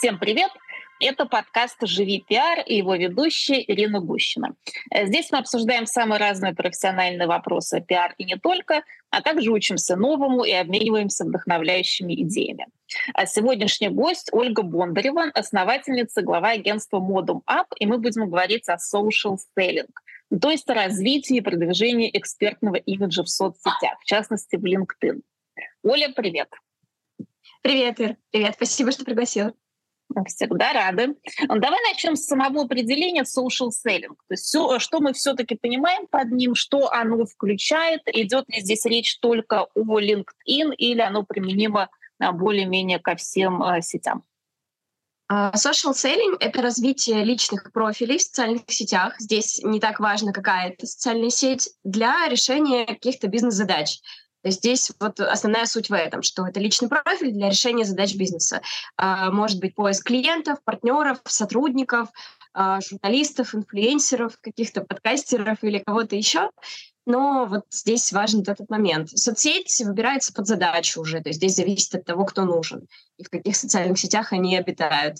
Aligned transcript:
Всем 0.00 0.18
привет! 0.18 0.50
Это 0.98 1.26
подкаст 1.26 1.76
«Живи 1.82 2.24
пиар» 2.26 2.60
и 2.64 2.74
его 2.74 2.94
ведущая 2.94 3.62
Ирина 3.62 4.00
Гущина. 4.00 4.54
Э, 4.90 5.04
здесь 5.04 5.30
мы 5.30 5.36
обсуждаем 5.36 5.84
самые 5.84 6.18
разные 6.18 6.54
профессиональные 6.54 7.28
вопросы 7.28 7.82
пиар 7.82 8.14
и 8.16 8.24
не 8.24 8.36
только, 8.36 8.82
а 9.10 9.20
также 9.20 9.50
учимся 9.50 9.96
новому 9.96 10.42
и 10.44 10.52
обмениваемся 10.52 11.26
вдохновляющими 11.26 12.14
идеями. 12.22 12.68
А 13.12 13.26
сегодняшний 13.26 13.90
гость 13.90 14.30
Ольга 14.32 14.62
Бондарева, 14.62 15.24
основательница, 15.34 16.22
глава 16.22 16.52
агентства 16.52 16.98
Modum 16.98 17.42
Up, 17.46 17.66
и 17.78 17.84
мы 17.84 17.98
будем 17.98 18.30
говорить 18.30 18.70
о 18.70 18.76
social 18.76 19.36
selling, 19.54 19.90
то 20.40 20.50
есть 20.50 20.70
о 20.70 20.72
развитии 20.72 21.36
и 21.36 21.42
продвижении 21.42 22.10
экспертного 22.14 22.76
имиджа 22.76 23.22
в 23.22 23.28
соцсетях, 23.28 24.00
в 24.00 24.06
частности 24.06 24.56
в 24.56 24.64
LinkedIn. 24.64 25.20
Оля, 25.82 26.10
привет! 26.16 26.48
Привет, 27.60 28.00
Ир. 28.00 28.16
Привет, 28.30 28.54
спасибо, 28.54 28.92
что 28.92 29.04
пригласила. 29.04 29.52
Всегда 30.26 30.72
рады. 30.72 31.16
Давай 31.48 31.78
начнем 31.90 32.16
с 32.16 32.26
самого 32.26 32.64
определения 32.64 33.22
social 33.22 33.68
selling. 33.68 34.16
То 34.28 34.32
есть 34.32 34.44
все, 34.44 34.78
что 34.78 35.00
мы 35.00 35.12
все-таки 35.12 35.54
понимаем 35.54 36.06
под 36.08 36.32
ним, 36.32 36.54
что 36.54 36.90
оно 36.90 37.24
включает, 37.26 38.02
идет 38.06 38.48
ли 38.48 38.60
здесь 38.60 38.84
речь 38.84 39.18
только 39.18 39.66
о 39.74 40.00
LinkedIn 40.00 40.74
или 40.76 41.00
оно 41.00 41.22
применимо 41.22 41.88
а, 42.18 42.32
более-менее 42.32 42.98
ко 42.98 43.14
всем 43.16 43.62
а, 43.62 43.80
сетям? 43.80 44.24
А, 45.28 45.52
social 45.52 45.92
selling— 45.92 46.36
это 46.40 46.60
развитие 46.60 47.22
личных 47.24 47.72
профилей 47.72 48.18
в 48.18 48.22
социальных 48.22 48.62
сетях. 48.66 49.14
Здесь 49.20 49.60
не 49.62 49.78
так 49.78 50.00
важно, 50.00 50.32
какая 50.32 50.70
это 50.70 50.86
социальная 50.86 51.30
сеть, 51.30 51.70
для 51.84 52.26
решения 52.28 52.84
каких-то 52.84 53.28
бизнес-задач. 53.28 54.00
Здесь 54.44 54.90
вот 54.98 55.20
основная 55.20 55.66
суть 55.66 55.90
в 55.90 55.92
этом, 55.92 56.22
что 56.22 56.46
это 56.46 56.60
личный 56.60 56.88
профиль 56.88 57.32
для 57.32 57.50
решения 57.50 57.84
задач 57.84 58.14
бизнеса. 58.14 58.62
А, 58.96 59.30
может 59.30 59.60
быть 59.60 59.74
поиск 59.74 60.06
клиентов, 60.06 60.62
партнеров, 60.64 61.18
сотрудников, 61.26 62.08
а, 62.54 62.80
журналистов, 62.80 63.54
инфлюенсеров, 63.54 64.38
каких-то 64.40 64.80
подкастеров 64.80 65.62
или 65.62 65.78
кого-то 65.78 66.16
еще. 66.16 66.50
Но 67.06 67.46
вот 67.46 67.64
здесь 67.70 68.12
важен 68.12 68.40
этот 68.40 68.70
момент. 68.70 69.10
Соцсеть 69.10 69.82
выбирается 69.84 70.32
под 70.32 70.46
задачу 70.46 71.00
уже, 71.00 71.20
то 71.20 71.28
есть 71.28 71.38
здесь 71.38 71.56
зависит 71.56 71.94
от 71.94 72.04
того, 72.04 72.24
кто 72.24 72.44
нужен 72.44 72.86
и 73.18 73.24
в 73.24 73.30
каких 73.30 73.56
социальных 73.56 73.98
сетях 73.98 74.32
они 74.32 74.56
обитают. 74.56 75.18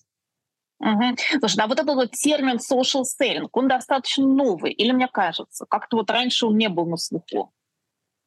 Угу. 0.80 1.16
Слушай, 1.40 1.64
а 1.64 1.66
вот 1.66 1.78
этот 1.78 1.94
вот 1.94 2.12
термин 2.12 2.56
social 2.56 3.02
selling, 3.02 3.48
он 3.52 3.68
достаточно 3.68 4.26
новый, 4.26 4.72
или 4.72 4.92
мне 4.92 5.08
кажется, 5.08 5.66
как-то 5.68 5.98
вот 5.98 6.10
раньше 6.10 6.46
он 6.46 6.56
не 6.56 6.68
был 6.68 6.86
на 6.86 6.96
слуху? 6.96 7.52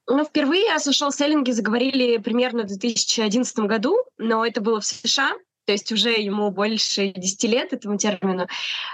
Ну, 0.08 0.26
впервые 0.26 0.74
о 0.74 0.78
social-селлинге 0.78 1.54
заговорили 1.54 2.18
примерно 2.18 2.64
в 2.64 2.68
2011 2.68 3.60
году, 3.60 3.98
но 4.18 4.46
это 4.46 4.60
было 4.60 4.82
в 4.82 4.86
США, 4.86 5.32
то 5.66 5.72
есть 5.72 5.92
уже 5.92 6.12
ему 6.12 6.52
больше 6.52 7.14
10 7.16 7.44
лет 7.46 7.74
этому 7.74 7.98
термину. 7.98 8.48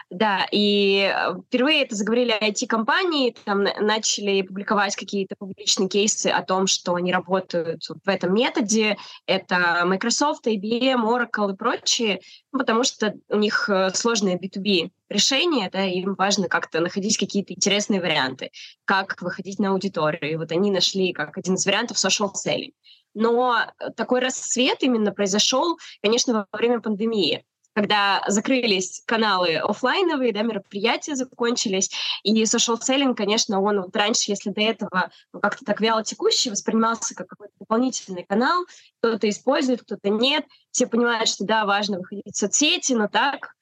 Да, 0.09 0.47
и 0.51 1.11
э, 1.13 1.35
впервые 1.47 1.83
это 1.83 1.95
заговорили 1.95 2.33
IT-компании, 2.41 3.35
там 3.45 3.63
начали 3.63 4.41
публиковать 4.41 4.95
какие-то 4.95 5.35
публичные 5.37 5.89
кейсы 5.89 6.27
о 6.27 6.43
том, 6.43 6.67
что 6.67 6.95
они 6.95 7.11
работают 7.11 7.87
в 7.87 8.07
этом 8.07 8.33
методе. 8.33 8.97
Это 9.25 9.83
Microsoft, 9.85 10.47
IBM, 10.47 11.03
Oracle 11.03 11.53
и 11.53 11.55
прочие, 11.55 12.21
потому 12.51 12.83
что 12.83 13.13
у 13.29 13.37
них 13.37 13.69
э, 13.69 13.91
сложные 13.93 14.37
B2B 14.37 14.91
решения, 15.09 15.69
да, 15.71 15.83
им 15.83 16.15
важно 16.15 16.47
как-то 16.47 16.79
находить 16.79 17.17
какие-то 17.17 17.53
интересные 17.53 17.99
варианты, 17.99 18.51
как 18.85 19.21
выходить 19.21 19.59
на 19.59 19.71
аудиторию. 19.71 20.31
И 20.31 20.35
вот 20.35 20.51
они 20.51 20.71
нашли 20.71 21.13
как 21.13 21.37
один 21.37 21.55
из 21.55 21.65
вариантов 21.65 21.97
social 21.97 22.31
selling. 22.33 22.73
Но 23.13 23.65
такой 23.95 24.19
расцвет 24.19 24.83
именно 24.83 25.11
произошел, 25.11 25.77
конечно, 26.01 26.47
во 26.51 26.57
время 26.57 26.79
пандемии 26.79 27.45
когда 27.79 28.21
закрылись 28.27 29.01
каналы 29.05 29.55
офлайновые, 29.55 30.33
да, 30.33 30.41
мероприятия 30.41 31.15
закончились, 31.15 31.89
и 32.23 32.43
social 32.43 32.77
selling, 32.77 33.15
конечно, 33.15 33.61
он 33.61 33.81
вот 33.81 33.95
раньше, 33.95 34.31
если 34.31 34.49
до 34.49 34.59
этого 34.59 35.11
ну, 35.33 35.39
как-то 35.39 35.63
так 35.63 35.79
вяло 35.79 36.03
текущий, 36.03 36.49
воспринимался 36.49 37.15
как 37.15 37.27
какой-то 37.29 37.53
дополнительный 37.59 38.25
канал, 38.25 38.65
кто-то 39.01 39.29
использует, 39.29 39.83
кто-то 39.83 40.09
нет, 40.09 40.45
все 40.71 40.87
понимают, 40.87 41.29
что 41.29 41.45
да, 41.45 41.65
важно 41.65 41.99
выходить 41.99 42.35
в 42.35 42.37
соцсети, 42.37 42.93
но 42.93 43.07
так 43.07 43.53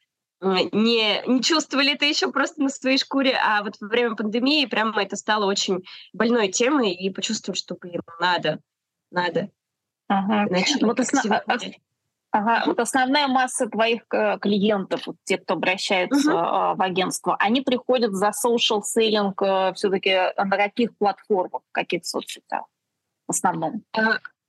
э, 0.41 0.47
не, 0.71 1.21
не 1.27 1.43
чувствовали 1.43 1.93
это 1.93 2.05
еще 2.05 2.31
просто 2.31 2.61
на 2.61 2.69
своей 2.69 2.97
шкуре, 2.97 3.37
а 3.39 3.61
вот 3.61 3.75
во 3.79 3.87
время 3.87 4.15
пандемии 4.15 4.65
прямо 4.65 4.99
это 4.99 5.15
стало 5.15 5.45
очень 5.45 5.83
больной 6.13 6.47
темой, 6.47 6.91
и 6.93 7.09
почувствовали, 7.09 7.59
что, 7.59 7.75
блин, 7.79 8.01
надо, 8.19 8.61
надо. 9.11 9.49
Ага. 10.07 10.47
вот, 10.81 10.99
основ... 10.99 11.41
ага. 12.31 12.63
вот 12.65 12.79
основная 12.79 13.27
масса 13.27 13.67
твоих 13.67 14.03
э, 14.13 14.37
клиентов, 14.39 15.07
вот 15.07 15.17
те, 15.25 15.37
кто 15.37 15.55
обращается 15.55 16.31
uh 16.31 16.75
в 16.75 16.81
агентство, 16.81 17.35
они 17.39 17.61
приходят 17.61 18.13
за 18.13 18.27
social 18.27 18.81
selling 18.81 19.33
э, 19.41 19.73
все-таки 19.73 20.33
на 20.37 20.57
каких 20.57 20.95
платформах, 20.97 21.61
в 21.69 21.71
каких 21.71 22.05
соцсетях 22.05 22.63
в 23.27 23.31
основном? 23.31 23.83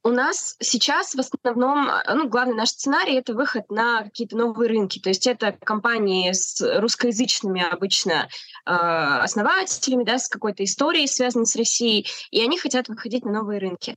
У 0.04 0.10
нас 0.10 0.56
сейчас 0.60 1.14
в 1.14 1.18
основном, 1.18 1.88
э, 1.88 2.14
ну, 2.14 2.28
главный 2.28 2.54
наш 2.54 2.70
сценарий— 2.70 3.14
это 3.16 3.34
выход 3.34 3.68
на 3.68 4.04
какие-то 4.04 4.36
новые 4.36 4.68
рынки. 4.68 5.00
То 5.00 5.08
есть 5.08 5.26
это 5.26 5.52
компании 5.52 6.30
с 6.30 6.60
русскоязычными 6.80 7.62
обычно 7.68 8.28
э, 8.64 8.70
основателями, 8.70 10.04
да, 10.04 10.18
с 10.18 10.28
какой-то 10.28 10.62
историей, 10.62 11.08
связанной 11.08 11.46
с 11.46 11.56
Россией, 11.56 12.06
и 12.30 12.40
они 12.40 12.58
хотят 12.58 12.88
выходить 12.88 13.24
на 13.24 13.32
новые 13.32 13.58
рынки. 13.58 13.96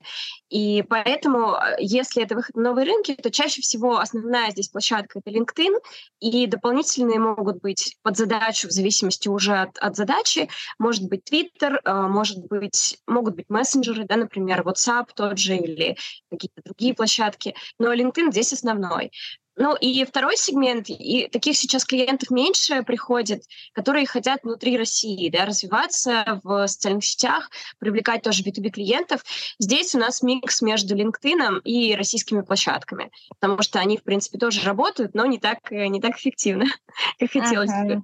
И 0.49 0.83
поэтому, 0.89 1.53
э, 1.53 1.75
если 1.79 2.23
это 2.23 2.35
выход 2.35 2.55
на 2.55 2.63
новые 2.63 2.87
рынки, 2.87 3.13
то 3.13 3.29
чаще 3.29 3.61
всего 3.61 3.99
основная 3.99 4.49
здесь 4.49 4.69
площадка— 4.69 5.19
это 5.23 5.29
LinkedIn, 5.29 5.77
и 6.19 6.47
дополнительные 6.47 7.19
могут 7.19 7.61
быть 7.61 7.95
под 8.01 8.17
задачу 8.17 8.67
в 8.67 8.71
зависимости 8.71 9.29
уже 9.29 9.53
от, 9.53 9.77
от 9.77 9.95
задачи. 9.95 10.49
Может 10.79 11.03
быть 11.07 11.31
Twitter, 11.31 11.79
э, 11.83 11.93
может 11.93 12.39
быть, 12.47 12.97
могут 13.05 13.35
быть 13.35 13.49
мессенджеры, 13.49 14.05
да, 14.05 14.15
например, 14.15 14.61
WhatsApp 14.61 15.09
тот 15.15 15.37
же 15.37 15.55
или 15.55 15.90
какие-то 16.29 16.61
другие 16.63 16.93
площадки. 16.93 17.55
Но 17.79 17.93
LinkedIn 17.93 18.31
здесь 18.31 18.53
основной. 18.53 19.11
Ну 19.57 19.75
и 19.75 20.05
второй 20.05 20.37
сегмент, 20.37 20.89
и 20.89 21.27
таких 21.27 21.57
сейчас 21.57 21.83
клиентов 21.83 22.31
меньше 22.31 22.83
приходит, 22.83 23.43
которые 23.73 24.07
хотят 24.07 24.39
внутри 24.43 24.77
России 24.77 25.29
да, 25.29 25.45
развиваться 25.45 26.39
в 26.43 26.67
социальных 26.67 27.03
сетях, 27.03 27.51
привлекать 27.77 28.23
тоже 28.23 28.43
B2B 28.43 28.69
клиентов. 28.69 29.23
Здесь 29.59 29.93
у 29.93 29.99
нас 29.99 30.21
микс 30.21 30.61
между 30.61 30.95
LinkedIn 30.95 31.61
и 31.63 31.95
российскими 31.95 32.41
площадками, 32.41 33.11
потому 33.29 33.61
что 33.61 33.79
они, 33.79 33.97
в 33.97 34.03
принципе, 34.03 34.39
тоже 34.39 34.61
работают, 34.61 35.13
но 35.15 35.25
не 35.25 35.37
так, 35.37 35.69
не 35.69 35.99
так 35.99 36.17
эффективно, 36.17 36.65
как 37.19 37.31
хотелось 37.31 37.71
бы. 37.83 38.03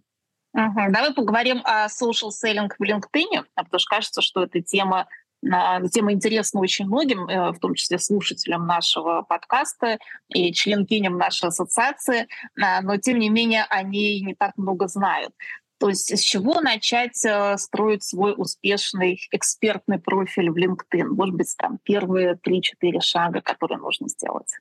Uh-huh. 0.56 0.90
Давай 0.90 1.14
поговорим 1.14 1.62
о 1.64 1.86
social 1.88 2.30
selling 2.32 2.70
в 2.78 2.84
LinkedIn, 2.84 3.46
потому 3.56 3.80
что 3.80 3.90
кажется, 3.90 4.22
что 4.22 4.44
эта 4.44 4.62
тема 4.62 5.08
Тема 5.44 6.14
интересна 6.14 6.60
очень 6.60 6.86
многим, 6.86 7.28
э, 7.28 7.52
в 7.52 7.60
том 7.60 7.76
числе 7.76 8.00
слушателям 8.00 8.66
нашего 8.66 9.22
подкаста 9.22 10.00
и 10.30 10.52
членкиням 10.52 11.18
нашей 11.18 11.50
ассоциации, 11.50 12.28
а, 12.60 12.82
но 12.82 12.98
тем 12.98 13.20
не 13.20 13.30
менее 13.30 13.66
они 13.70 14.22
не 14.22 14.34
так 14.34 14.58
много 14.58 14.88
знают. 14.88 15.34
То 15.80 15.90
есть 15.90 16.18
с 16.18 16.22
чего 16.22 16.60
начать 16.60 17.24
э, 17.24 17.56
строить 17.58 18.04
свой 18.04 18.34
успешный 18.36 19.20
экспертный 19.32 20.00
профиль 20.00 20.50
в 20.50 20.58
LinkedIn? 20.58 21.06
Может 21.06 21.36
быть, 21.36 21.56
там 21.56 21.78
первые 21.84 22.36
три-четыре 22.36 23.00
шага, 23.00 23.42
которые 23.42 23.78
нужно 23.78 24.10
сделать? 24.10 24.52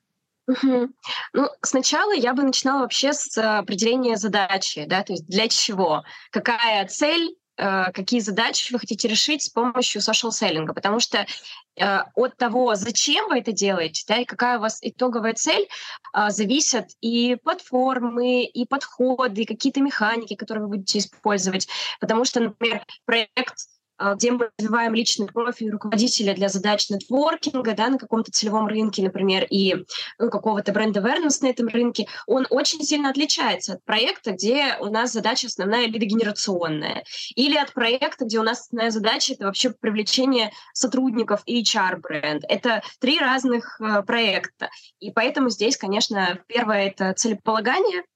Угу. 0.46 0.90
Ну, 1.32 1.48
сначала 1.62 2.12
я 2.12 2.34
бы 2.34 2.42
начинала 2.42 2.82
вообще 2.82 3.14
с 3.14 3.36
определения 3.38 4.16
задачи, 4.16 4.84
да, 4.86 5.02
то 5.02 5.14
есть 5.14 5.26
для 5.26 5.48
чего, 5.48 6.04
какая 6.30 6.86
цель 6.86 7.34
Э, 7.36 7.45
какие 7.56 8.20
задачи 8.20 8.72
вы 8.72 8.78
хотите 8.78 9.08
решить 9.08 9.42
с 9.42 9.48
помощью 9.48 10.00
social 10.00 10.30
selling, 10.30 10.66
потому 10.72 11.00
что 11.00 11.26
э, 11.76 11.98
от 12.14 12.36
того, 12.36 12.74
зачем 12.74 13.28
вы 13.28 13.38
это 13.38 13.52
делаете, 13.52 14.04
да, 14.08 14.18
и 14.18 14.24
какая 14.24 14.58
у 14.58 14.60
вас 14.60 14.78
итоговая 14.82 15.34
цель, 15.34 15.66
э, 16.14 16.30
зависят 16.30 16.90
и 17.00 17.36
платформы, 17.42 18.44
и 18.44 18.66
подходы, 18.66 19.42
и 19.42 19.46
какие-то 19.46 19.80
механики, 19.80 20.34
которые 20.34 20.64
вы 20.64 20.76
будете 20.76 20.98
использовать. 20.98 21.68
Потому 22.00 22.24
что, 22.24 22.40
например, 22.40 22.84
проект 23.04 23.36
а, 23.38 23.75
где 24.16 24.32
мы 24.32 24.50
развиваем 24.58 24.94
личный 24.94 25.26
профиль 25.26 25.70
руководителя 25.70 26.34
для 26.34 26.48
задач 26.48 26.90
нетворкинга 26.90 27.74
да, 27.74 27.88
на 27.88 27.98
каком-то 27.98 28.30
целевом 28.30 28.66
рынке, 28.66 29.02
например, 29.02 29.46
и 29.48 29.84
ну, 30.18 30.30
какого-то 30.30 30.72
бренда 30.72 31.00
awareness 31.00 31.38
на 31.40 31.48
этом 31.48 31.68
рынке, 31.68 32.06
он 32.26 32.46
очень 32.50 32.82
сильно 32.82 33.10
отличается 33.10 33.74
от 33.74 33.84
проекта, 33.84 34.32
где 34.32 34.76
у 34.80 34.86
нас 34.86 35.12
задача 35.12 35.46
основная 35.46 35.86
лидогенерационная, 35.86 37.04
или 37.34 37.56
от 37.56 37.72
проекта, 37.72 38.24
где 38.24 38.38
у 38.38 38.42
нас 38.42 38.60
основная 38.60 38.90
задача— 38.90 39.32
это 39.34 39.46
вообще 39.46 39.70
привлечение 39.70 40.52
сотрудников 40.72 41.42
и 41.46 41.62
HR-бренд. 41.62 42.44
Это 42.48 42.82
три 43.00 43.18
разных 43.18 43.80
э, 43.80 44.02
проекта. 44.02 44.70
И 45.00 45.10
поэтому 45.10 45.50
здесь, 45.50 45.76
конечно, 45.76 46.38
первое— 46.46 46.86
это 46.88 47.12
целеполагание— 47.14 48.02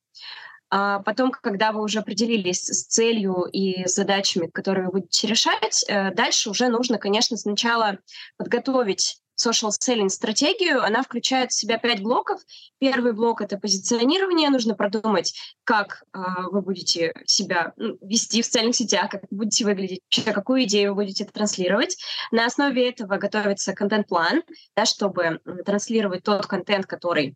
а 0.70 1.00
потом, 1.00 1.32
когда 1.32 1.72
вы 1.72 1.82
уже 1.82 1.99
определились 1.99 2.64
с 2.64 2.87
целью 2.87 3.43
и 3.52 3.87
задачами, 3.87 4.46
которые 4.46 4.87
вы 4.87 5.00
будете 5.00 5.26
решать, 5.26 5.84
э, 5.88 6.14
дальше 6.14 6.50
уже 6.50 6.69
нужно, 6.69 6.99
конечно, 6.99 7.37
сначала 7.37 7.99
подготовить 8.37 9.20
social 9.40 9.70
selling 9.70 10.11
стратегию. 10.11 10.84
Она 10.84 11.02
включает 11.02 11.50
в 11.50 11.55
себя 11.55 11.78
пять 11.78 12.02
блоков. 12.02 12.40
Первый 12.78 13.12
блок— 13.12 13.40
это 13.43 13.58
позиционирование. 13.58 14.50
Нужно 14.50 14.75
продумать, 14.75 15.34
как 15.64 16.05
э, 16.12 16.19
вы 16.52 16.62
будете 16.62 17.14
себя 17.25 17.72
ну, 17.76 17.96
вести 18.02 18.43
в 18.43 18.44
социальных 18.44 18.76
сетях, 18.76 19.11
как 19.11 19.22
будете 19.31 19.64
выглядеть, 19.64 20.02
вообще 20.05 20.32
какую 20.32 20.64
идею 20.64 20.90
вы 20.90 21.02
будете 21.02 21.25
транслировать. 21.25 21.96
На 22.31 22.46
основе 22.46 22.88
этого 22.88 23.17
готовится 23.17 23.72
контент-план, 23.72 24.43
да, 24.76 24.84
чтобы 24.84 25.40
транслировать 25.64 26.22
тот 26.22 26.46
контент, 26.46 26.87
который 26.87 27.34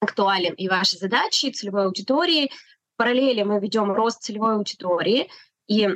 актуален 0.00 0.54
и 0.54 0.68
ваши 0.68 0.98
задачи, 0.98 1.46
и 1.46 1.52
целевой 1.52 1.86
аудитории. 1.86 2.50
Параллели 2.96 3.42
мы 3.42 3.60
ведем 3.60 3.92
рост 3.92 4.22
целевой 4.22 4.54
аудитории, 4.54 5.28
и 5.66 5.88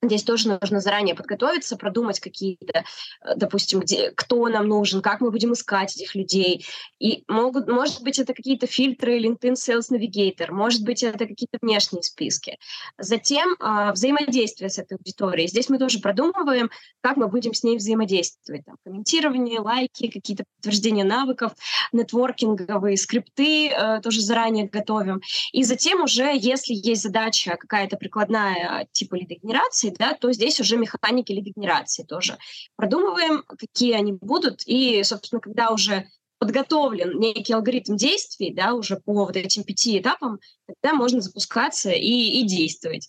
Здесь 0.00 0.22
тоже 0.22 0.56
нужно 0.60 0.80
заранее 0.80 1.16
подготовиться, 1.16 1.76
продумать 1.76 2.20
какие-то, 2.20 2.84
э, 3.24 3.34
допустим, 3.34 3.80
где, 3.80 4.12
кто 4.12 4.46
нам 4.46 4.68
нужен, 4.68 5.02
как 5.02 5.20
мы 5.20 5.32
будем 5.32 5.54
искать 5.54 5.96
этих 5.96 6.14
людей. 6.14 6.64
И 7.00 7.24
могут, 7.26 7.66
может 7.66 8.02
быть, 8.02 8.20
это 8.20 8.32
какие-то 8.32 8.68
фильтры 8.68 9.18
LinkedIn 9.18 9.54
Sales 9.54 9.90
Navigator, 9.90 10.52
может 10.52 10.84
быть, 10.84 11.02
это 11.02 11.26
какие-то 11.26 11.58
внешние 11.60 12.04
списки. 12.04 12.58
Затем 12.96 13.56
э, 13.58 13.90
взаимодействие 13.92 14.70
с 14.70 14.78
этой 14.78 14.98
аудиторией. 14.98 15.48
Здесь 15.48 15.68
мы 15.68 15.78
тоже 15.80 15.98
продумываем, 15.98 16.70
как 17.00 17.16
мы 17.16 17.26
будем 17.26 17.52
с 17.52 17.64
ней 17.64 17.76
взаимодействовать. 17.76 18.64
Там, 18.66 18.76
комментирование, 18.84 19.58
лайки, 19.58 20.08
какие-то 20.08 20.44
подтверждения 20.56 21.04
навыков, 21.04 21.54
нетворкинговые 21.90 22.96
скрипты 22.96 23.70
э, 23.70 24.00
тоже 24.00 24.20
заранее 24.20 24.68
готовим. 24.68 25.22
И 25.52 25.64
затем 25.64 26.04
уже, 26.04 26.30
если 26.36 26.72
есть 26.72 27.02
задача 27.02 27.56
какая-то 27.56 27.96
прикладная 27.96 28.86
типа 28.92 29.16
лидогенерации, 29.16 29.87
генерации, 29.88 29.96
да, 29.98 30.14
то 30.14 30.32
здесь 30.32 30.60
уже 30.60 30.76
механики 30.76 31.32
лидогенерации 31.32 32.04
тоже 32.04 32.38
продумываем, 32.76 33.44
какие 33.46 33.94
они 33.94 34.12
будут, 34.12 34.62
и, 34.66 35.02
собственно, 35.04 35.40
когда 35.40 35.70
уже 35.70 36.06
подготовлен 36.38 37.18
некий 37.18 37.52
алгоритм 37.52 37.96
действий, 37.96 38.52
да, 38.54 38.74
уже 38.74 38.96
по 38.96 39.12
вот 39.24 39.36
этим 39.36 39.64
пяти 39.64 39.98
этапам, 39.98 40.38
тогда 40.66 40.94
можно 40.94 41.20
запускаться 41.20 41.90
и, 41.90 42.40
и 42.40 42.46
действовать. 42.46 43.08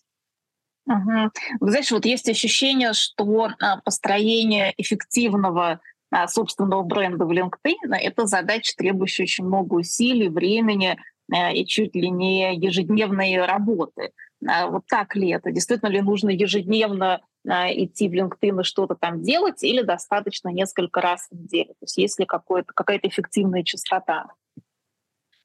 Угу. 0.88 1.70
Знаешь, 1.70 1.92
вот 1.92 2.06
есть 2.06 2.28
ощущение, 2.30 2.94
что 2.94 3.50
а, 3.60 3.78
построение 3.82 4.74
эффективного 4.78 5.80
а, 6.10 6.28
собственного 6.28 6.82
бренда 6.82 7.26
в 7.26 7.32
LinkedIn— 7.32 7.94
это 8.02 8.26
задача, 8.26 8.74
требующая 8.76 9.26
очень 9.26 9.46
много 9.46 9.76
усилий, 9.76 10.30
времени 10.30 10.98
а, 11.32 11.52
и 11.52 11.64
чуть 11.68 11.94
ли 11.94 12.10
не 12.10 12.56
ежедневной 12.56 13.46
работы. 13.46 14.10
А 14.48 14.68
вот 14.68 14.84
так 14.88 15.16
ли 15.16 15.30
это? 15.30 15.52
Действительно 15.52 15.90
ли 15.90 16.02
нужно 16.02 16.30
ежедневно 16.30 17.22
а, 17.48 17.72
идти 17.72 18.08
в 18.08 18.14
LinkedIn 18.14 18.62
и 18.62 18.64
что-то 18.64 18.96
там 18.96 19.22
делать, 19.22 19.64
или 19.64 19.82
достаточно 19.82 20.50
несколько 20.50 21.02
раз 21.02 21.28
в 21.30 21.36
неделю? 21.36 21.70
То 21.70 21.84
есть 21.84 21.98
есть 21.98 22.20
ли 22.20 22.26
какая-то 22.26 23.08
эффективная 23.08 23.64
частота? 23.64 24.28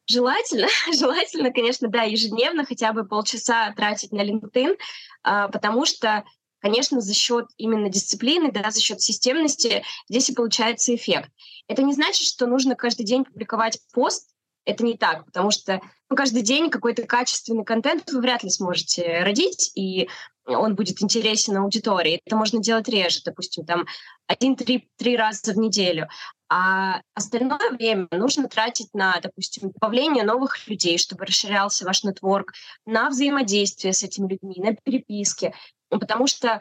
Желательно, 0.06 0.68
желательно, 0.98 1.50
конечно, 1.50 1.88
да, 1.88 2.02
ежедневно 2.02 2.64
хотя 2.64 2.92
бы 2.92 3.04
полчаса 3.04 3.72
тратить 3.72 4.12
на 4.12 4.24
LinkedIn, 4.24 4.76
а, 5.22 5.48
потому 5.48 5.86
что, 5.86 6.24
конечно, 6.60 7.00
за 7.00 7.14
счет 7.14 7.46
именно 7.56 7.88
дисциплины, 7.88 8.52
да, 8.52 8.70
за 8.70 8.80
счет 8.80 9.00
системности 9.00 9.82
здесь 10.08 10.28
и 10.28 10.34
получается 10.34 10.94
эффект. 10.94 11.30
Это 11.68 11.82
не 11.82 11.94
значит, 11.94 12.26
что 12.26 12.46
нужно 12.46 12.74
каждый 12.76 13.04
день 13.04 13.24
публиковать 13.24 13.80
пост, 13.92 14.33
это 14.64 14.84
не 14.84 14.96
так, 14.96 15.24
потому 15.24 15.50
что 15.50 15.80
ну, 16.10 16.16
каждый 16.16 16.42
день 16.42 16.70
какой-то 16.70 17.02
качественный 17.04 17.64
контент 17.64 18.10
вы 18.10 18.20
вряд 18.20 18.42
ли 18.42 18.50
сможете 18.50 19.20
родить, 19.22 19.72
и 19.74 20.08
он 20.46 20.74
будет 20.74 21.02
интересен 21.02 21.56
аудитории. 21.56 22.20
Это 22.24 22.36
можно 22.36 22.60
делать 22.60 22.88
реже, 22.88 23.20
допустим, 23.24 23.64
там 23.64 23.86
один-три 24.26 24.88
раза 25.16 25.52
в 25.52 25.58
неделю. 25.58 26.08
А 26.48 27.00
остальное 27.14 27.70
время 27.70 28.06
нужно 28.10 28.48
тратить 28.48 28.92
на, 28.92 29.18
допустим, 29.20 29.70
добавление 29.70 30.24
новых 30.24 30.68
людей, 30.68 30.98
чтобы 30.98 31.24
расширялся 31.24 31.84
ваш 31.84 32.04
нетворк, 32.04 32.52
на 32.86 33.08
взаимодействие 33.08 33.92
с 33.92 34.02
этими 34.02 34.28
людьми, 34.28 34.56
на 34.58 34.76
переписки. 34.76 35.54
Потому 35.88 36.26
что 36.26 36.60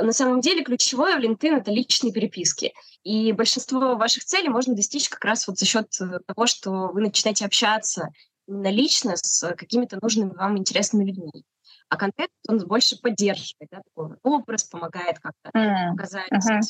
на 0.00 0.12
самом 0.12 0.40
деле 0.40 0.64
ключевое 0.64 1.16
в 1.16 1.22
LinkedIn— 1.22 1.56
это 1.60 1.70
личные 1.70 2.12
переписки. 2.12 2.72
И 3.02 3.32
большинство 3.32 3.96
ваших 3.96 4.24
целей 4.24 4.48
можно 4.48 4.74
достичь 4.74 5.08
как 5.08 5.24
раз 5.24 5.46
вот 5.46 5.58
за 5.58 5.66
счет 5.66 5.88
э, 6.00 6.20
того, 6.26 6.46
что 6.46 6.88
вы 6.88 7.00
начинаете 7.00 7.46
общаться 7.46 8.08
именно 8.46 8.70
лично 8.70 9.16
с 9.16 9.54
какими-то 9.54 9.98
нужными 10.02 10.30
вам 10.30 10.58
интересными 10.58 11.04
людьми. 11.04 11.44
А 11.88 11.96
контент, 11.96 12.30
он 12.48 12.58
больше 12.66 13.00
поддерживает, 13.00 13.68
да, 13.70 13.82
такой 13.82 14.16
образ, 14.22 14.64
помогает 14.64 15.18
как-то 15.18 15.50
mm. 15.50 15.90
показать, 15.90 16.30
uh-huh. 16.30 16.60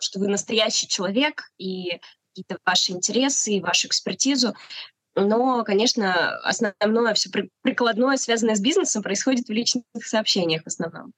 что 0.00 0.20
вы 0.20 0.28
настоящий 0.28 0.86
человек, 0.86 1.42
и 1.58 2.00
какие-то 2.30 2.58
ваши 2.64 2.92
интересы, 2.92 3.54
и 3.54 3.60
вашу 3.60 3.88
экспертизу. 3.88 4.54
Но, 5.16 5.64
конечно, 5.64 6.38
основное 6.38 7.14
все 7.14 7.28
прикладное, 7.62 8.16
связанное 8.18 8.54
с 8.54 8.60
бизнесом, 8.60 9.02
происходит 9.02 9.48
в 9.48 9.52
личных 9.52 9.84
сообщениях 10.00 10.62
в 10.62 10.68
основном. 10.68 11.12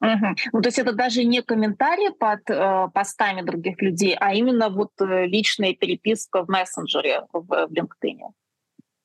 Угу. 0.00 0.26
Ну, 0.52 0.60
то 0.60 0.68
есть 0.68 0.78
это 0.78 0.92
даже 0.92 1.24
не 1.24 1.42
комментарии 1.42 2.10
под 2.10 2.50
э, 2.50 2.88
постами 2.92 3.42
других 3.42 3.80
людей, 3.80 4.16
а 4.18 4.34
именно 4.34 4.68
вот 4.68 4.90
э, 5.00 5.26
личная 5.26 5.74
переписка 5.74 6.44
в 6.44 6.48
мессенджере 6.48 7.22
в, 7.32 7.40
в 7.40 7.72
LinkedIn. 7.72 8.32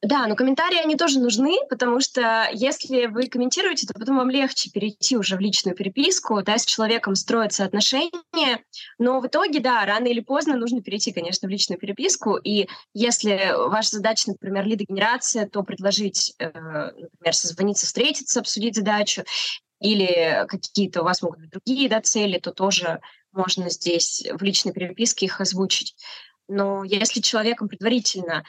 Да, 0.01 0.27
но 0.27 0.36
комментарии, 0.36 0.81
они 0.81 0.95
тоже 0.95 1.19
нужны, 1.19 1.57
потому 1.69 2.00
что 2.00 2.47
если 2.53 3.07
вы 3.07 3.27
комментируете, 3.27 3.86
то 3.86 3.94
потом 3.94 4.15
вам 4.15 4.30
легче 4.30 4.71
перейти 4.71 5.18
уже 5.18 5.36
в 5.36 5.41
личную 5.41 5.75
переписку, 5.75 6.41
да, 6.41 6.57
с 6.57 6.65
человеком 6.65 7.15
строятся 7.15 7.65
отношения, 7.65 8.63
но 8.97 9.19
в 9.19 9.27
итоге, 9.27 9.59
да, 9.59 9.86
рано 9.86 10.07
или 10.07 10.21
поздно 10.21 10.56
нужно 10.56 10.81
перейти, 10.81 11.12
конечно, 11.12 11.50
в 11.50 11.51
личную 11.51 11.77
переписку, 11.80 12.38
и 12.38 12.69
если 12.94 13.51
ваша 13.69 13.97
задача, 13.97 14.30
например, 14.30 14.65
лидогенерация, 14.65 15.50
то 15.50 15.63
предложить, 15.63 16.33
э, 16.39 16.45
например, 16.45 17.33
созвониться, 17.33 17.86
встретиться, 17.86 18.39
обсудить 18.39 18.77
задачу, 18.77 19.24
или 19.80 20.46
какие-то 20.48 21.02
у 21.02 21.06
вас 21.06 21.22
могут 21.22 21.40
быть 21.40 21.50
другие 21.52 21.90
да, 21.90 22.02
цели, 22.02 22.40
то 22.40 22.52
тоже 22.52 23.00
можно 23.31 23.70
здесь 23.70 24.26
в 24.31 24.42
личной 24.44 24.74
переписке 24.74 25.26
их 25.26 25.40
озвучить. 25.40 25.96
Но 26.48 26.84
если 26.84 27.22
человеком 27.22 27.70
предварительно 27.70 28.44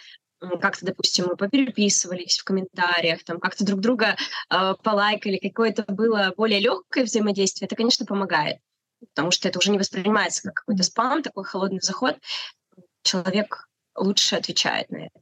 как-то, 0.60 0.86
допустим, 0.86 1.26
мы 1.26 1.36
попереписывались 1.36 2.38
в 2.38 2.44
комментариях, 2.44 3.22
там 3.24 3.38
как-то 3.40 3.64
друг 3.64 3.80
друга 3.80 4.16
э, 4.48 4.74
полайкали, 4.82 5.36
какое-то 5.36 5.84
было 5.86 6.32
более 6.34 6.60
легкое 6.60 7.04
взаимодействие, 7.04 7.66
это, 7.66 7.76
конечно, 7.76 8.06
помогает, 8.06 8.56
потому 9.00 9.32
что 9.32 9.48
это 9.48 9.58
уже 9.58 9.70
не 9.70 9.78
воспринимается 9.78 10.44
как 10.44 10.54
какой-то 10.54 10.82
спам, 10.82 11.22
такой 11.22 11.44
холодный 11.44 11.80
заход. 11.80 12.16
Человек 13.02 13.68
лучше 13.94 14.36
отвечает 14.36 14.90
на 14.90 15.06
это. 15.06 15.20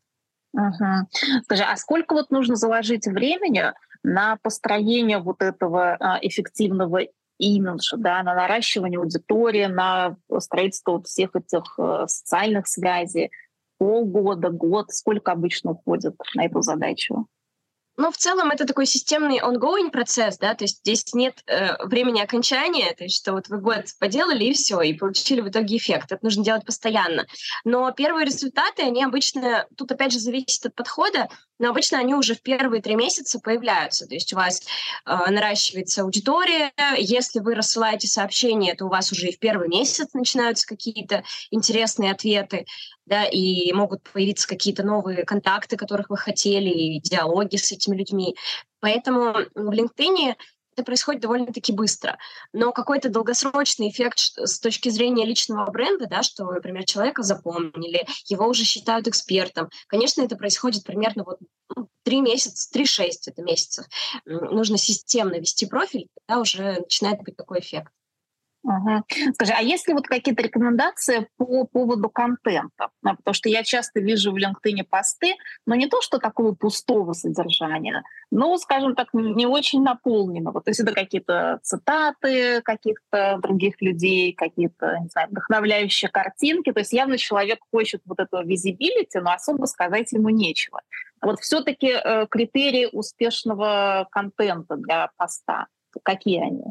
Угу. 0.53 1.43
Скажи, 1.45 1.63
а 1.65 1.77
сколько 1.77 2.15
вот 2.15 2.31
нужно 2.31 2.57
заложить 2.57 3.07
времени 3.07 3.73
на 4.03 4.37
построение 4.43 5.19
вот 5.19 5.43
этого 5.43 5.97
а, 5.99 6.19
эффективного 6.23 7.01
имиджа, 7.39 7.97
да, 7.97 8.23
на 8.23 8.35
наращивание 8.35 8.99
аудитории, 8.99 9.67
на 9.67 10.17
строительство 10.39 10.93
вот 10.93 11.07
всех 11.07 11.37
этих 11.37 11.63
э, 11.79 12.05
социальных 12.09 12.67
связей, 12.67 13.31
полгода, 13.79 14.51
год, 14.51 14.91
сколько 14.91 15.33
обычно 15.33 15.73
уходит 15.73 16.17
на 16.35 16.47
эту 16.47 16.63
задачу? 16.63 17.29
Ну, 17.99 18.13
в 18.13 18.17
целом 18.17 18.53
это 18.53 18.65
такой 18.65 18.87
системный 18.87 19.41
ongoing 19.41 19.91
процесс, 19.91 20.39
да, 20.39 20.55
то 20.55 20.63
есть 20.63 20.79
здесь 20.79 21.13
нет 21.15 21.43
э, 21.47 21.85
времени 21.85 22.21
окончания, 22.21 22.95
то 22.95 23.03
есть 23.03 23.17
что 23.17 23.33
вот 23.33 23.49
вы 23.49 23.59
год 23.59 23.87
поделали 23.99 24.45
и 24.45 24.53
все, 24.53 24.81
и 24.83 24.95
получили 24.95 25.41
в 25.41 25.49
итоге 25.49 25.79
эффект. 25.79 26.13
Это 26.13 26.25
нужно 26.25 26.45
делать 26.45 26.65
постоянно. 26.65 27.27
Но 27.65 27.91
первые 27.91 28.25
результаты, 28.25 28.83
они 28.83 29.03
обычно, 29.03 29.67
тут 29.77 29.91
опять 29.91 30.13
же 30.13 30.21
зависит 30.21 30.65
от 30.65 30.77
подхода, 30.77 31.29
но 31.59 31.71
обычно 31.71 31.99
они 31.99 32.15
уже 32.15 32.37
в 32.37 32.41
первые 32.41 32.81
три 32.81 32.95
месяца 32.95 33.41
появляются. 33.41 34.07
То 34.07 34.15
есть 34.15 34.33
у 34.33 34.37
вас 34.37 34.63
э, 35.05 35.31
наращивается 35.31 36.03
аудитория, 36.03 36.71
если 36.97 37.41
вы 37.41 37.57
рассылаете 37.57 38.07
сообщения, 38.07 38.77
то 38.77 38.87
у 38.87 38.91
вас 38.91 39.11
уже 39.11 39.27
и 39.27 39.35
в 39.35 39.41
первый 39.41 39.69
месяц 39.69 40.15
начинаются 40.15 40.69
какие-то 40.69 41.25
интересные 41.51 42.13
ответы, 42.13 42.65
да, 43.09 43.25
и 43.25 43.73
могут 43.73 44.03
появиться 44.03 44.47
какие-то 44.47 44.83
новые 44.83 45.25
контакты, 45.25 45.77
которых 45.77 46.11
вы 46.11 46.17
хотели, 46.17 46.69
и 46.69 47.01
диалоги 47.01 47.57
с 47.57 47.73
этими 47.73 47.97
людьми. 47.97 48.37
Поэтому 48.81 49.33
в 49.55 49.71
LinkedIn 49.71 50.35
это 50.79 50.85
происходит 50.85 51.23
довольно-таки 51.23 51.73
быстро. 51.73 52.19
Но 52.53 52.73
какой-то 52.73 53.09
долгосрочный 53.09 53.89
эффект 53.89 54.19
с 54.19 54.61
точки 54.61 54.91
зрения 54.91 55.25
личного 55.25 55.69
бренда, 55.71 56.07
да, 56.07 56.23
что, 56.23 56.45
например, 56.45 56.85
человека 56.85 57.23
запомнили, 57.25 58.07
его 58.27 58.47
уже 58.47 58.63
считают 58.63 59.09
экспертом, 59.09 59.71
конечно, 59.89 60.23
это 60.23 60.37
происходит 60.37 60.85
примерно 60.85 61.25
вот 61.25 61.39
ну, 61.75 61.89
три 62.05 62.21
месяца, 62.21 62.71
три-шесть 62.71 63.27
это 63.27 63.43
месяцев. 63.43 63.87
Нужно 64.25 64.79
системно 64.79 65.35
вести 65.35 65.67
профиль, 65.67 66.07
тогда 66.27 66.41
уже 66.41 66.79
начинает 66.81 67.23
быть 67.23 67.37
такой 67.37 67.59
эффект. 67.59 67.93
Ага. 68.69 69.03
Скажи, 69.33 69.55
а 69.57 69.63
есть 69.63 69.89
ли 69.89 69.95
вот 69.95 70.07
какие-то 70.07 70.43
рекомендации 70.43 71.27
по 71.39 71.65
поводу 71.65 72.11
контента? 72.11 72.91
А, 73.03 73.17
потому 73.17 73.33
что 73.33 73.49
я 73.49 73.63
часто 73.63 74.01
вижу 74.01 74.31
в 74.31 74.37
LinkedIn 74.37 74.85
посты, 74.85 75.37
но 75.65 75.75
не 75.75 75.87
то, 75.87 76.03
что 76.03 76.19
такого 76.19 76.55
пустого 76.55 77.15
содержания, 77.15 78.03
но, 78.31 78.59
скажем 78.59 78.95
так, 78.95 79.09
не 79.15 79.47
очень 79.47 79.83
наполненного. 79.83 80.61
То 80.61 80.71
есть 80.71 80.81
это 80.81 80.93
какие-то 80.93 81.61
цитаты 81.63 82.61
каких-то 82.61 83.39
других 83.43 83.81
людей, 83.81 84.35
какие-то, 84.35 84.99
не 85.01 85.09
знаю, 85.09 85.29
вдохновляющие 85.31 86.11
картинки. 86.11 86.71
То 86.71 86.81
есть 86.81 86.93
явно 86.93 87.17
человек 87.17 87.61
хочет 87.73 88.03
вот 88.05 88.21
этого 88.21 88.45
визибилити, 88.45 89.19
но 89.19 89.33
особо 89.33 89.65
сказать 89.65 90.13
ему 90.13 90.29
нечего. 90.29 90.83
Вот 91.23 91.41
все-таки 91.41 91.89
э, 91.89 92.27
критерии 92.27 92.87
успешного 92.93 94.09
контента 94.11 94.77
для 94.77 95.11
поста, 95.17 95.69
какие 96.03 96.43
они? 96.43 96.65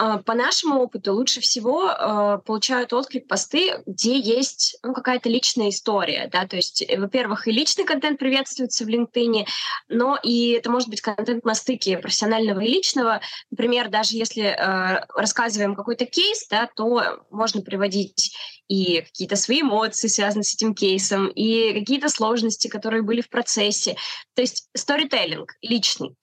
А, 0.00 0.16
по 0.16 0.32
нашему 0.32 0.80
опыту 0.80 1.12
лучше 1.12 1.42
всего 1.42 1.90
э, 1.90 2.38
получают 2.46 2.94
отклик 2.94 3.28
посты, 3.28 3.82
где 3.84 4.18
есть 4.18 4.78
ну, 4.82 4.94
какая-то 4.94 5.28
личная 5.28 5.68
история. 5.68 6.30
Да? 6.32 6.46
То 6.46 6.56
есть, 6.56 6.80
э, 6.80 6.98
во-первых, 6.98 7.46
и 7.46 7.52
личный 7.52 7.84
контент 7.84 8.18
приветствуется 8.18 8.86
в 8.86 8.88
LinkedIn, 8.88 9.46
но 9.90 10.18
и 10.22 10.52
это 10.52 10.70
может 10.70 10.88
быть 10.88 11.02
контент 11.02 11.44
на 11.44 11.54
стыке 11.54 11.98
профессионального 11.98 12.60
и 12.60 12.68
личного. 12.68 13.20
Например, 13.50 13.90
даже 13.90 14.16
если 14.16 14.44
э, 14.44 15.04
рассказываем 15.14 15.74
какой-то 15.74 16.06
кейс, 16.06 16.46
да, 16.48 16.70
то 16.74 17.20
можно 17.30 17.60
приводить 17.60 18.34
и 18.68 19.02
какие-то 19.02 19.36
свои 19.36 19.60
эмоции, 19.60 20.08
связанные 20.08 20.44
с 20.44 20.54
этим 20.54 20.74
кейсом, 20.74 21.26
и 21.26 21.74
какие-то 21.78 22.08
сложности, 22.08 22.68
которые 22.68 23.02
были 23.02 23.20
в 23.20 23.28
процессе. 23.28 23.96
То 24.34 24.40
есть 24.40 24.68
сторителлинг 24.74 25.56
личный. 25.60 26.14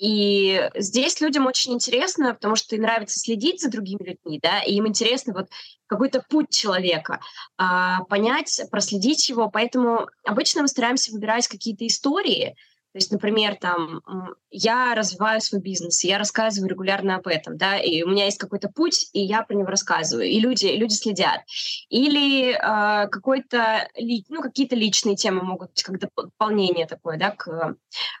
И 0.00 0.70
здесь 0.76 1.20
людям 1.20 1.46
очень 1.46 1.74
интересно, 1.74 2.32
потому 2.32 2.56
что 2.56 2.74
им 2.74 2.82
нравится 2.82 3.20
следить 3.20 3.60
за 3.60 3.70
другими 3.70 4.02
людьми, 4.02 4.40
да, 4.42 4.62
и 4.62 4.72
им 4.72 4.88
интересно 4.88 5.34
вот 5.34 5.50
какой-то 5.86 6.24
путь 6.26 6.48
человека, 6.48 7.20
а, 7.58 8.04
понять, 8.04 8.62
проследить 8.70 9.28
его. 9.28 9.50
Поэтому 9.50 10.08
обычно 10.24 10.62
мы 10.62 10.68
стараемся 10.68 11.12
выбирать 11.12 11.48
какие-то 11.48 11.86
истории, 11.86 12.56
то 12.92 12.98
есть, 12.98 13.12
например, 13.12 13.56
там, 13.60 14.02
я 14.50 14.94
развиваю 14.96 15.40
свой 15.40 15.60
бизнес, 15.60 16.02
я 16.02 16.18
рассказываю 16.18 16.68
регулярно 16.68 17.16
об 17.16 17.28
этом, 17.28 17.56
да, 17.56 17.78
и 17.78 18.02
у 18.02 18.08
меня 18.08 18.24
есть 18.24 18.38
какой-то 18.38 18.68
путь, 18.68 19.08
и 19.12 19.20
я 19.20 19.42
про 19.42 19.54
него 19.54 19.68
рассказываю, 19.68 20.26
и 20.26 20.40
люди, 20.40 20.66
люди 20.66 20.94
следят. 20.94 21.42
Или 21.88 22.50
э, 22.50 23.08
какой-то, 23.08 23.88
ну, 24.28 24.42
какие-то 24.42 24.74
личные 24.74 25.14
темы 25.14 25.42
могут 25.42 25.70
быть, 25.70 25.82
как 25.84 26.00
дополнение 26.00 26.86
такое, 26.86 27.16
да, 27.16 27.30
к 27.30 27.48
э, 27.48 27.74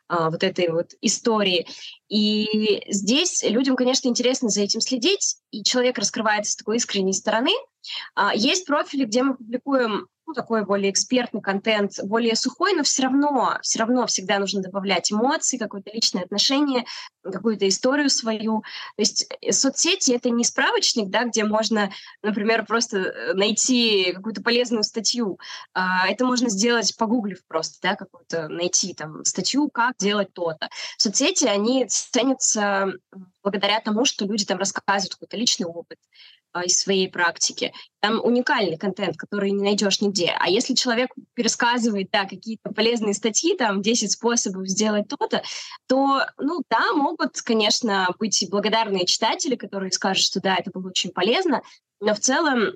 вот 0.08 0.44
этой 0.44 0.68
вот 0.68 0.90
истории. 1.00 1.66
И 2.08 2.84
здесь 2.88 3.42
людям, 3.42 3.74
конечно, 3.74 4.06
интересно 4.06 4.50
за 4.50 4.62
этим 4.62 4.80
следить, 4.80 5.36
и 5.50 5.64
человек 5.64 5.98
раскрывается 5.98 6.52
с 6.52 6.56
такой 6.56 6.76
искренней 6.76 7.12
стороны. 7.12 7.50
А, 8.14 8.34
есть 8.34 8.66
профили, 8.66 9.04
где 9.04 9.22
мы 9.22 9.36
публикуем 9.36 10.06
ну, 10.30 10.34
такой 10.34 10.64
более 10.64 10.92
экспертный 10.92 11.40
контент, 11.40 11.98
более 12.04 12.36
сухой, 12.36 12.74
но 12.74 12.84
все 12.84 13.02
равно, 13.02 13.58
все 13.62 13.80
равно 13.80 14.06
всегда 14.06 14.38
нужно 14.38 14.62
добавлять 14.62 15.10
эмоции, 15.10 15.58
какое-то 15.58 15.90
личное 15.90 16.22
отношение, 16.22 16.84
какую-то 17.24 17.66
историю 17.66 18.08
свою. 18.10 18.60
То 18.94 19.02
есть 19.02 19.26
э, 19.40 19.50
соцсети— 19.50 20.12
это 20.14 20.30
не 20.30 20.44
справочник, 20.44 21.08
да, 21.08 21.24
где 21.24 21.42
можно, 21.42 21.90
например, 22.22 22.64
просто 22.64 22.98
э, 22.98 23.34
найти 23.34 24.12
какую-то 24.12 24.40
полезную 24.40 24.84
статью. 24.84 25.40
А, 25.74 26.06
это 26.06 26.24
можно 26.24 26.48
сделать, 26.48 26.96
погуглив 26.96 27.44
просто, 27.48 27.78
да, 27.82 27.96
какую-то 27.96 28.46
найти 28.46 28.94
там 28.94 29.24
статью, 29.24 29.68
как 29.68 29.96
делать 29.98 30.32
то-то. 30.32 30.68
Соцсети, 30.96 31.46
они 31.46 31.86
ценятся 31.86 32.92
благодаря 33.42 33.80
тому, 33.80 34.04
что 34.04 34.26
люди 34.26 34.44
там 34.44 34.58
рассказывают 34.58 35.14
какой-то 35.14 35.36
личный 35.36 35.66
опыт, 35.66 35.98
из 36.64 36.78
своей 36.78 37.08
практики. 37.08 37.72
Там 38.00 38.20
уникальный 38.22 38.76
контент, 38.76 39.16
который 39.16 39.50
не 39.50 39.62
найдешь 39.62 40.00
нигде. 40.00 40.34
А 40.38 40.48
если 40.48 40.74
человек 40.74 41.10
пересказывает 41.34 42.10
да, 42.10 42.24
какие-то 42.24 42.72
полезные 42.72 43.14
статьи, 43.14 43.56
там 43.56 43.82
10 43.82 44.10
способов 44.10 44.68
сделать 44.68 45.08
то-то, 45.08 45.42
то, 45.86 46.26
ну 46.38 46.62
да, 46.68 46.92
могут, 46.92 47.40
конечно, 47.42 48.08
быть 48.18 48.46
благодарные 48.50 49.06
читатели, 49.06 49.54
которые 49.54 49.92
скажут, 49.92 50.24
что 50.24 50.40
да, 50.40 50.56
это 50.56 50.70
было 50.70 50.88
очень 50.88 51.10
полезно, 51.10 51.62
но 52.00 52.14
в 52.14 52.20
целом 52.20 52.72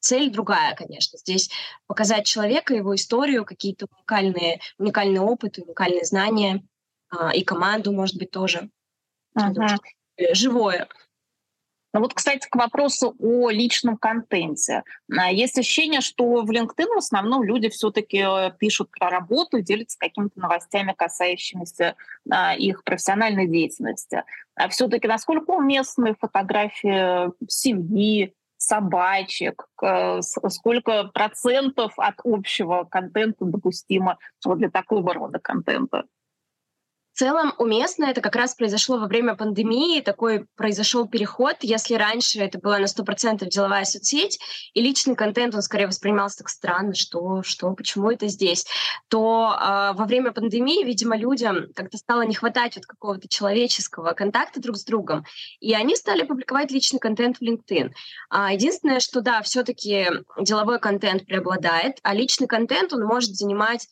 цель 0.00 0.30
другая, 0.30 0.74
конечно. 0.74 1.18
Здесь 1.18 1.50
показать 1.86 2.26
человека, 2.26 2.74
его 2.74 2.94
историю, 2.94 3.44
какие-то 3.44 3.86
уникальные, 3.90 4.60
уникальные 4.78 5.20
опыты, 5.20 5.62
уникальные 5.62 6.04
знания 6.04 6.64
а, 7.10 7.34
и 7.34 7.42
команду, 7.42 7.92
может 7.92 8.16
быть, 8.16 8.30
тоже. 8.30 8.70
Ага. 9.34 9.76
Живое. 10.32 10.88
Ну 11.94 12.00
вот, 12.00 12.12
кстати, 12.12 12.48
к 12.50 12.56
вопросу 12.56 13.14
о 13.20 13.50
личном 13.50 13.96
контенте. 13.96 14.82
А, 15.16 15.30
есть 15.30 15.56
ощущение, 15.56 16.00
что 16.00 16.42
в 16.42 16.50
LinkedIn 16.50 16.88
в 16.92 16.98
основном 16.98 17.44
люди 17.44 17.68
все-таки 17.68 18.18
э, 18.18 18.50
пишут 18.58 18.90
про 18.90 19.10
работу, 19.10 19.60
делятся 19.60 19.96
какими-то 20.00 20.40
новостями, 20.40 20.92
касающимися 20.96 21.94
а, 22.28 22.56
их 22.56 22.82
профессиональной 22.82 23.46
деятельности. 23.46 24.24
А 24.56 24.68
все-таки 24.70 25.06
насколько 25.06 25.52
уместны 25.52 26.16
фотографии 26.18 27.30
семьи, 27.48 28.34
собачек, 28.56 29.68
сколько 30.48 31.04
процентов 31.12 31.92
от 31.98 32.14
общего 32.24 32.84
контента 32.84 33.44
допустимо 33.44 34.16
вот 34.44 34.58
для 34.58 34.70
такого 34.70 35.12
рода 35.12 35.38
контента? 35.38 36.04
В 37.14 37.18
целом 37.18 37.54
уместно 37.58 38.06
это 38.06 38.20
как 38.20 38.34
раз 38.34 38.56
произошло 38.56 38.98
во 38.98 39.06
время 39.06 39.36
пандемии, 39.36 40.00
такой 40.00 40.46
произошел 40.56 41.06
переход. 41.06 41.58
Если 41.60 41.94
раньше 41.94 42.40
это 42.40 42.58
была 42.58 42.80
на 42.80 42.86
100% 42.86 43.46
деловая 43.46 43.84
соцсеть, 43.84 44.40
и 44.72 44.82
личный 44.82 45.14
контент, 45.14 45.54
он 45.54 45.62
скорее 45.62 45.86
воспринимался 45.86 46.38
так 46.38 46.48
странно, 46.48 46.92
что, 46.94 47.44
что 47.44 47.70
почему 47.70 48.10
это 48.10 48.26
здесь, 48.26 48.66
то 49.06 49.56
э, 49.56 49.92
во 49.96 50.06
время 50.06 50.32
пандемии, 50.32 50.82
видимо, 50.82 51.16
людям 51.16 51.68
как-то 51.76 51.98
стало 51.98 52.22
не 52.22 52.34
хватать 52.34 52.74
вот 52.74 52.84
какого-то 52.86 53.28
человеческого 53.28 54.10
контакта 54.14 54.60
друг 54.60 54.76
с 54.76 54.84
другом, 54.84 55.24
и 55.60 55.72
они 55.72 55.94
стали 55.94 56.24
публиковать 56.24 56.72
личный 56.72 56.98
контент 56.98 57.36
в 57.36 57.42
LinkedIn. 57.42 57.92
А, 58.28 58.52
единственное, 58.52 58.98
что 58.98 59.20
да, 59.20 59.40
все-таки 59.42 60.08
деловой 60.40 60.80
контент 60.80 61.26
преобладает, 61.26 61.98
а 62.02 62.12
личный 62.12 62.48
контент, 62.48 62.92
он 62.92 63.04
может 63.04 63.36
занимать 63.36 63.86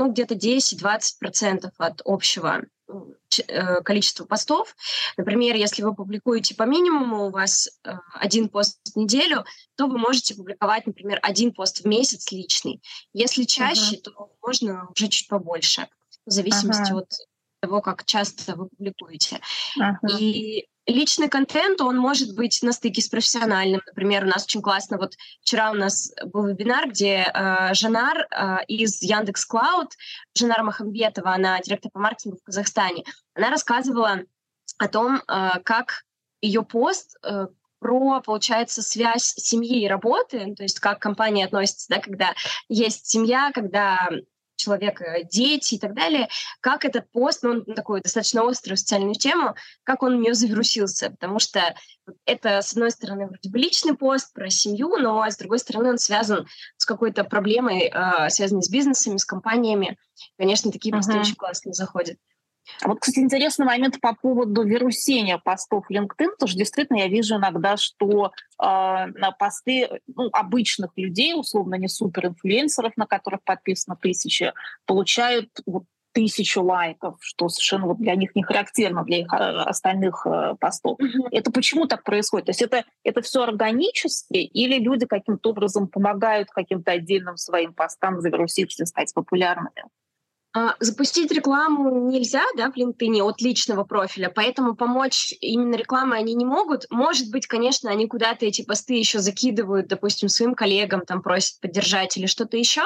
ну, 0.00 0.10
где-то 0.10 0.34
10-20% 0.34 1.70
от 1.76 2.00
общего 2.06 2.62
э, 3.48 3.82
количества 3.82 4.24
постов. 4.24 4.74
Например, 5.18 5.54
если 5.56 5.82
вы 5.82 5.94
публикуете 5.94 6.54
по 6.54 6.62
минимуму, 6.62 7.26
у 7.26 7.30
вас 7.30 7.68
э, 7.84 7.92
один 8.14 8.48
пост 8.48 8.78
в 8.94 8.96
неделю, 8.96 9.44
то 9.76 9.88
вы 9.88 9.98
можете 9.98 10.34
публиковать, 10.34 10.86
например, 10.86 11.18
один 11.20 11.52
пост 11.52 11.82
в 11.82 11.86
месяц 11.86 12.32
личный. 12.32 12.80
Если 13.12 13.44
чаще, 13.44 13.96
uh-huh. 13.96 14.02
то 14.14 14.32
можно 14.40 14.88
уже 14.96 15.08
чуть 15.08 15.28
побольше, 15.28 15.86
в 16.24 16.30
зависимости 16.30 16.92
uh-huh. 16.92 17.00
от 17.00 17.12
того, 17.60 17.82
как 17.82 18.06
часто 18.06 18.56
вы 18.56 18.70
публикуете. 18.70 19.40
Uh-huh. 19.78 20.18
И 20.18 20.66
личный 20.90 21.28
контент, 21.28 21.80
он 21.80 21.96
может 21.96 22.34
быть 22.34 22.60
на 22.62 22.72
стыке 22.72 23.00
с 23.00 23.08
профессиональным. 23.08 23.80
Например, 23.86 24.24
у 24.24 24.28
нас 24.28 24.44
очень 24.44 24.62
классно, 24.62 24.98
вот 24.98 25.14
вчера 25.42 25.70
у 25.70 25.74
нас 25.74 26.12
был 26.26 26.46
вебинар, 26.46 26.88
где 26.88 27.26
э, 27.32 27.74
Жанар 27.74 28.26
э, 28.30 28.64
из 28.66 29.02
Яндекс 29.02 29.46
Клауд, 29.46 29.92
Жанар 30.36 30.62
Махамбетова, 30.62 31.32
она 31.32 31.60
директор 31.60 31.90
по 31.90 32.00
маркетингу 32.00 32.38
в 32.38 32.42
Казахстане, 32.42 33.04
она 33.34 33.50
рассказывала 33.50 34.20
о 34.78 34.88
том, 34.88 35.16
э, 35.16 35.60
как 35.64 36.04
ее 36.40 36.62
пост 36.62 37.16
э, 37.22 37.46
про, 37.78 38.20
получается, 38.20 38.82
связь 38.82 39.32
семьи 39.36 39.82
и 39.82 39.88
работы, 39.88 40.54
то 40.54 40.62
есть 40.62 40.80
как 40.80 41.00
компания 41.00 41.46
относится, 41.46 41.86
да, 41.88 42.00
когда 42.00 42.34
есть 42.68 43.06
семья, 43.06 43.50
когда 43.54 44.08
человека 44.60 45.22
дети 45.24 45.74
и 45.74 45.78
так 45.78 45.94
далее, 45.94 46.28
как 46.60 46.84
этот 46.84 47.10
пост, 47.10 47.42
ну, 47.42 47.50
он 47.50 47.64
такой 47.64 48.00
достаточно 48.00 48.48
острую 48.48 48.76
социальную 48.76 49.14
тему, 49.14 49.54
как 49.84 50.02
он 50.02 50.14
у 50.14 50.20
нее 50.20 50.34
завирусился, 50.34 51.10
потому 51.10 51.38
что 51.38 51.74
это, 52.24 52.60
с 52.60 52.72
одной 52.72 52.90
стороны, 52.90 53.26
вроде 53.26 53.50
бы 53.50 53.58
личный 53.58 53.96
пост 53.96 54.32
про 54.32 54.50
семью, 54.50 54.96
но 54.98 55.24
с 55.24 55.36
другой 55.36 55.58
стороны 55.58 55.90
он 55.90 55.98
связан 55.98 56.46
с 56.76 56.84
какой-то 56.84 57.24
проблемой, 57.24 57.90
э, 57.92 58.30
связанной 58.30 58.62
с 58.62 58.70
бизнесами, 58.70 59.16
с 59.16 59.24
компаниями. 59.24 59.96
Конечно, 60.36 60.72
такие 60.72 60.94
посты 60.94 61.14
uh-huh. 61.14 61.20
очень 61.20 61.36
классно 61.36 61.72
заходят. 61.72 62.18
А 62.82 62.88
вот, 62.88 63.00
кстати, 63.00 63.18
интересный 63.18 63.66
момент 63.66 64.00
по 64.00 64.14
поводу 64.14 64.62
вирусения 64.62 65.38
постов 65.38 65.90
LinkedIn, 65.90 66.30
потому 66.30 66.48
что 66.48 66.58
действительно 66.58 66.98
я 66.98 67.08
вижу 67.08 67.36
иногда, 67.36 67.76
что 67.76 68.26
э, 68.26 68.30
на 68.58 69.32
посты 69.38 70.00
ну, 70.14 70.28
обычных 70.32 70.90
людей, 70.96 71.34
условно 71.34 71.74
не 71.74 71.88
суперинфлюенсеров, 71.88 72.96
на 72.96 73.06
которых 73.06 73.42
подписано 73.44 73.96
тысячи, 73.96 74.52
получают 74.86 75.50
вот, 75.66 75.84
тысячу 76.12 76.62
лайков, 76.62 77.16
что 77.20 77.48
совершенно 77.48 77.86
вот 77.86 77.98
для 77.98 78.14
них 78.14 78.34
не 78.34 78.42
характерно 78.42 79.04
для 79.04 79.18
их 79.18 79.32
а, 79.32 79.64
остальных 79.64 80.26
э, 80.26 80.56
постов. 80.58 80.98
Mm-hmm. 80.98 81.28
Это 81.30 81.52
почему 81.52 81.86
так 81.86 82.02
происходит? 82.02 82.46
То 82.46 82.50
есть 82.50 82.62
это, 82.62 82.84
это 83.04 83.22
все 83.22 83.42
органически 83.42 84.38
или 84.38 84.78
люди 84.78 85.06
каким-то 85.06 85.50
образом 85.50 85.88
помогают 85.88 86.50
каким-то 86.50 86.92
отдельным 86.92 87.36
своим 87.36 87.72
постам 87.72 88.20
завируситься 88.20 88.82
и 88.82 88.86
стать 88.86 89.14
популярными? 89.14 89.84
А, 90.52 90.74
запустить 90.80 91.30
рекламу 91.30 92.08
нельзя, 92.10 92.42
да, 92.56 92.72
в 92.72 92.76
LinkedIn 92.76 93.22
от 93.22 93.40
личного 93.40 93.84
профиля, 93.84 94.32
поэтому 94.34 94.74
помочь 94.74 95.32
именно 95.40 95.76
рекламой 95.76 96.18
они 96.18 96.34
не 96.34 96.44
могут. 96.44 96.86
Может 96.90 97.30
быть, 97.30 97.46
конечно, 97.46 97.88
они 97.88 98.08
куда-то 98.08 98.46
эти 98.46 98.62
посты 98.62 98.94
еще 98.94 99.20
закидывают, 99.20 99.86
допустим, 99.86 100.28
своим 100.28 100.56
коллегам, 100.56 101.02
там 101.06 101.22
просят 101.22 101.60
поддержать 101.60 102.16
или 102.16 102.26
что-то 102.26 102.56
еще. 102.56 102.82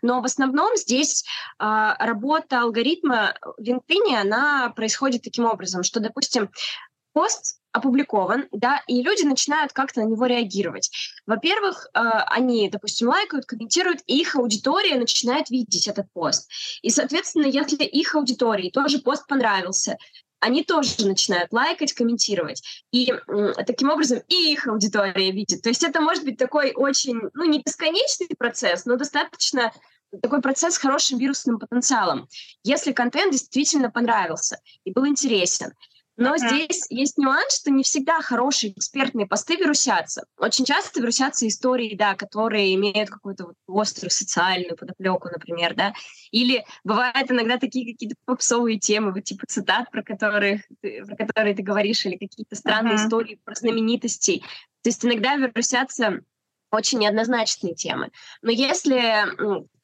Но 0.00 0.20
в 0.20 0.26
основном 0.26 0.76
здесь 0.76 1.24
э, 1.58 1.64
работа 1.98 2.62
алгоритма 2.62 3.34
в 3.56 3.62
LinkedIn, 3.62 4.14
она 4.14 4.72
происходит 4.76 5.22
таким 5.22 5.44
образом, 5.44 5.82
что, 5.82 5.98
допустим, 5.98 6.50
пост 7.18 7.58
опубликован, 7.72 8.46
да, 8.52 8.80
и 8.86 9.02
люди 9.02 9.24
начинают 9.24 9.72
как-то 9.72 10.02
на 10.02 10.04
него 10.04 10.26
реагировать. 10.26 10.88
Во-первых, 11.26 11.88
э, 11.92 11.98
они, 12.26 12.70
допустим, 12.70 13.08
лайкают, 13.08 13.44
комментируют, 13.44 14.02
и 14.06 14.20
их 14.20 14.36
аудитория 14.36 14.94
начинает 14.94 15.50
видеть 15.50 15.88
этот 15.88 16.06
пост. 16.12 16.48
И, 16.80 16.90
соответственно, 16.90 17.46
если 17.46 17.82
их 17.82 18.14
аудитории 18.14 18.70
тоже 18.70 19.00
пост 19.00 19.26
понравился, 19.26 19.96
они 20.38 20.62
тоже 20.62 21.04
начинают 21.08 21.52
лайкать, 21.52 21.92
комментировать. 21.92 22.62
И 22.92 23.10
э, 23.10 23.52
таким 23.66 23.90
образом 23.90 24.20
и 24.28 24.52
их 24.52 24.68
аудитория 24.68 25.32
видит. 25.32 25.62
То 25.62 25.70
есть 25.70 25.82
это 25.82 26.00
может 26.00 26.22
быть 26.24 26.38
такой 26.38 26.72
очень, 26.72 27.20
ну, 27.34 27.44
не 27.46 27.60
бесконечный 27.64 28.28
процесс, 28.38 28.86
но 28.86 28.94
достаточно 28.94 29.72
такой 30.22 30.40
процесс 30.40 30.74
с 30.74 30.78
хорошим 30.78 31.18
вирусным 31.18 31.58
потенциалом. 31.58 32.28
Если 32.62 32.92
контент 32.92 33.32
действительно 33.32 33.90
понравился 33.90 34.60
и 34.84 34.92
был 34.92 35.04
интересен, 35.04 35.72
но 36.18 36.34
uh-huh. 36.34 36.38
здесь 36.38 36.84
есть 36.90 37.16
нюанс, 37.16 37.60
что 37.60 37.70
не 37.70 37.84
всегда 37.84 38.20
хорошие 38.20 38.72
экспертные 38.72 39.26
посты 39.26 39.54
вирусятся. 39.54 40.26
Очень 40.36 40.64
часто 40.64 41.00
вирусятся 41.00 41.46
истории, 41.46 41.94
да, 41.94 42.16
которые 42.16 42.74
имеют 42.74 43.08
какую-то 43.08 43.46
вот 43.46 43.54
острую 43.68 44.10
социальную 44.10 44.76
подоплеку, 44.76 45.28
например, 45.28 45.76
да. 45.76 45.94
Или 46.32 46.64
бывают 46.82 47.30
иногда 47.30 47.56
такие 47.56 47.92
какие-то 47.92 48.16
попсовые 48.24 48.80
темы, 48.80 49.12
вот 49.12 49.22
типа 49.22 49.44
цитат, 49.46 49.92
про, 49.92 50.02
которых, 50.02 50.62
про 50.82 51.16
которые 51.16 51.54
ты 51.54 51.62
говоришь, 51.62 52.04
или 52.04 52.16
какие-то 52.16 52.56
странные 52.56 52.96
uh-huh. 52.96 53.06
истории 53.06 53.40
про 53.44 53.54
знаменитостей. 53.54 54.40
То 54.82 54.90
есть 54.90 55.04
иногда 55.04 55.36
вирусятся 55.36 56.20
очень 56.72 56.98
неоднозначные 56.98 57.76
темы. 57.76 58.10
Но 58.42 58.50
если 58.50 59.24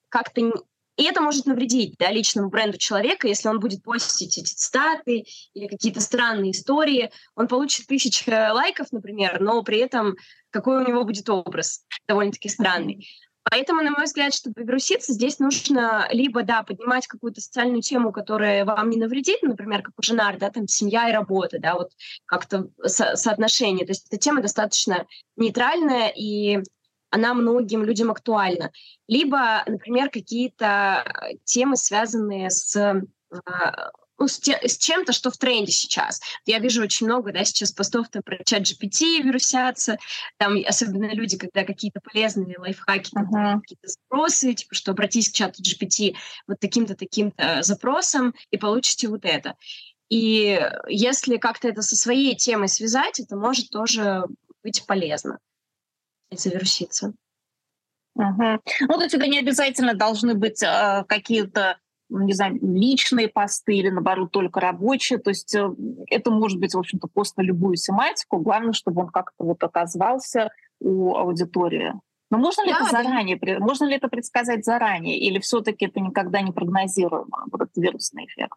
как-то 0.09 0.53
и 0.97 1.05
это 1.05 1.21
может 1.21 1.47
навредить 1.47 1.97
да, 1.99 2.11
личному 2.11 2.49
бренду 2.49 2.79
человека, 2.79 3.27
если 3.27 3.49
он 3.49 3.61
будет 3.61 3.83
постить 3.83 4.39
эти 4.39 4.55
цитаты 4.55 5.25
или 5.53 5.67
какие-то 5.67 6.01
странные 6.01 6.53
истории. 6.53 7.11
Он 7.35 7.49
получит 7.49 7.87
тысячи 7.87 8.29
лайков, 8.31 8.93
например, 8.93 9.41
но 9.41 9.63
при 9.63 9.79
этом 9.79 10.17
какой 10.51 10.85
у 10.85 10.89
него 10.89 11.05
будет 11.05 11.29
образ 11.29 11.85
довольно-таки 12.07 12.49
странный. 12.49 13.09
Поэтому, 13.51 13.83
на 13.83 13.91
мой 13.91 14.05
взгляд, 14.05 14.33
чтобы 14.33 14.63
вируситься, 14.63 15.13
здесь 15.13 15.39
нужно 15.39 16.09
либо, 16.11 16.43
да, 16.43 16.63
поднимать 16.63 17.07
какую-то 17.07 17.43
социальную 17.43 17.83
тему, 17.83 18.11
которая 18.11 18.65
вам 18.65 18.89
не 18.89 18.97
навредит, 18.97 19.43
например, 19.43 19.83
как 19.83 19.93
у 19.99 20.03
Женар, 20.03 20.39
да, 20.39 20.51
там 20.51 20.67
семья 20.67 21.11
и 21.11 21.13
работа, 21.13 21.59
да, 21.59 21.75
вот 21.75 21.91
как-то 22.25 22.71
со- 22.87 23.17
соотношение. 23.17 23.85
То 23.85 23.91
есть 23.91 24.07
эта 24.07 24.17
тема 24.17 24.41
достаточно 24.41 25.07
нейтральная, 25.37 26.09
и 26.09 26.61
она 27.14 27.33
многим 27.33 27.85
людям 27.85 28.11
актуальна. 28.11 28.73
Либо, 29.06 29.62
например, 29.66 30.11
какие-то 30.11 31.04
э, 31.06 31.37
темы, 31.44 31.76
связанные 31.76 32.50
с 32.50 32.75
а, 33.47 33.90
ну, 34.18 34.26
с, 34.26 34.38
те, 34.38 34.59
с 34.62 34.78
чем-то, 34.78 35.12
что 35.12 35.30
в 35.30 35.37
тренде 35.37 35.71
сейчас. 35.71 36.21
Я 36.44 36.59
вижу 36.59 36.83
очень 36.83 37.06
много, 37.06 37.33
да, 37.33 37.44
сейчас 37.44 37.73
постов 37.73 38.09
там 38.09 38.23
про 38.23 38.42
чат 38.44 38.62
GPT 38.62 39.23
вирусятся, 39.23 39.99
там 40.38 40.56
особенно 40.66 41.12
люди, 41.14 41.37
когда 41.37 41.64
какие-то 41.64 42.00
полезные 42.00 42.59
лайфхаки, 42.59 43.12
uh-huh. 43.14 43.61
какие-то 43.61 43.88
запросы, 43.88 44.54
типа, 44.54 44.75
что 44.75 44.90
обратись 44.92 45.30
к 45.30 45.35
чату 45.35 45.62
GPT 45.62 46.16
вот 46.49 46.59
таким-то, 46.61 46.97
таким-то 46.97 47.62
запросом 47.62 48.35
и 48.50 48.56
получите 48.56 49.09
вот 49.09 49.25
это. 49.25 49.54
И 50.09 50.61
если 50.88 51.37
как-то 51.37 51.68
это 51.68 51.83
со 51.83 51.97
своей 51.97 52.37
темой 52.37 52.68
связать, 52.68 53.21
это 53.21 53.37
может 53.37 53.71
тоже 53.71 54.25
быть 54.62 54.85
полезно 54.87 55.38
завируситься. 56.31 57.14
Угу. 58.16 58.61
Ну, 58.81 58.95
то 58.97 59.02
есть 59.02 59.14
это 59.14 59.26
не 59.26 59.38
обязательно 59.38 59.95
должны 59.95 60.35
быть 60.35 60.62
э, 60.62 61.04
какие-то 61.09 61.78
ну, 62.11 62.21
не 62.21 62.33
знаю, 62.33 62.59
личные 62.61 63.28
посты 63.28 63.76
или, 63.76 63.88
наоборот, 63.88 64.31
только 64.31 64.61
рабочие. 64.61 65.19
То 65.19 65.31
есть 65.31 65.54
э, 65.54 65.69
это 66.11 66.31
может 66.31 66.61
быть, 66.61 66.75
в 66.75 66.78
общем-то, 66.78 67.09
пост 67.09 67.37
на 67.37 67.43
любую 67.43 67.76
тематику. 67.76 68.38
Главное, 68.38 68.73
чтобы 68.73 69.02
он 69.02 69.09
как-то 69.09 69.45
вот 69.45 69.62
отозвался 69.62 70.50
у 70.81 71.14
аудитории. 71.16 71.95
Но 72.30 72.39
можно 72.39 72.63
ли 72.63 72.73
да, 72.73 72.80
это 72.80 72.91
заранее, 72.91 73.39
да. 73.41 73.58
можно 73.58 73.84
ли 73.84 73.97
это 73.97 74.08
предсказать 74.08 74.65
заранее, 74.65 75.19
или 75.19 75.39
все-таки 75.39 75.87
это 75.87 76.00
никогда 76.00 76.41
не 76.41 76.52
прогнозируемо, 76.52 77.47
вот 77.50 77.60
этот 77.60 77.76
вирусный 77.76 78.26
эффект? 78.26 78.56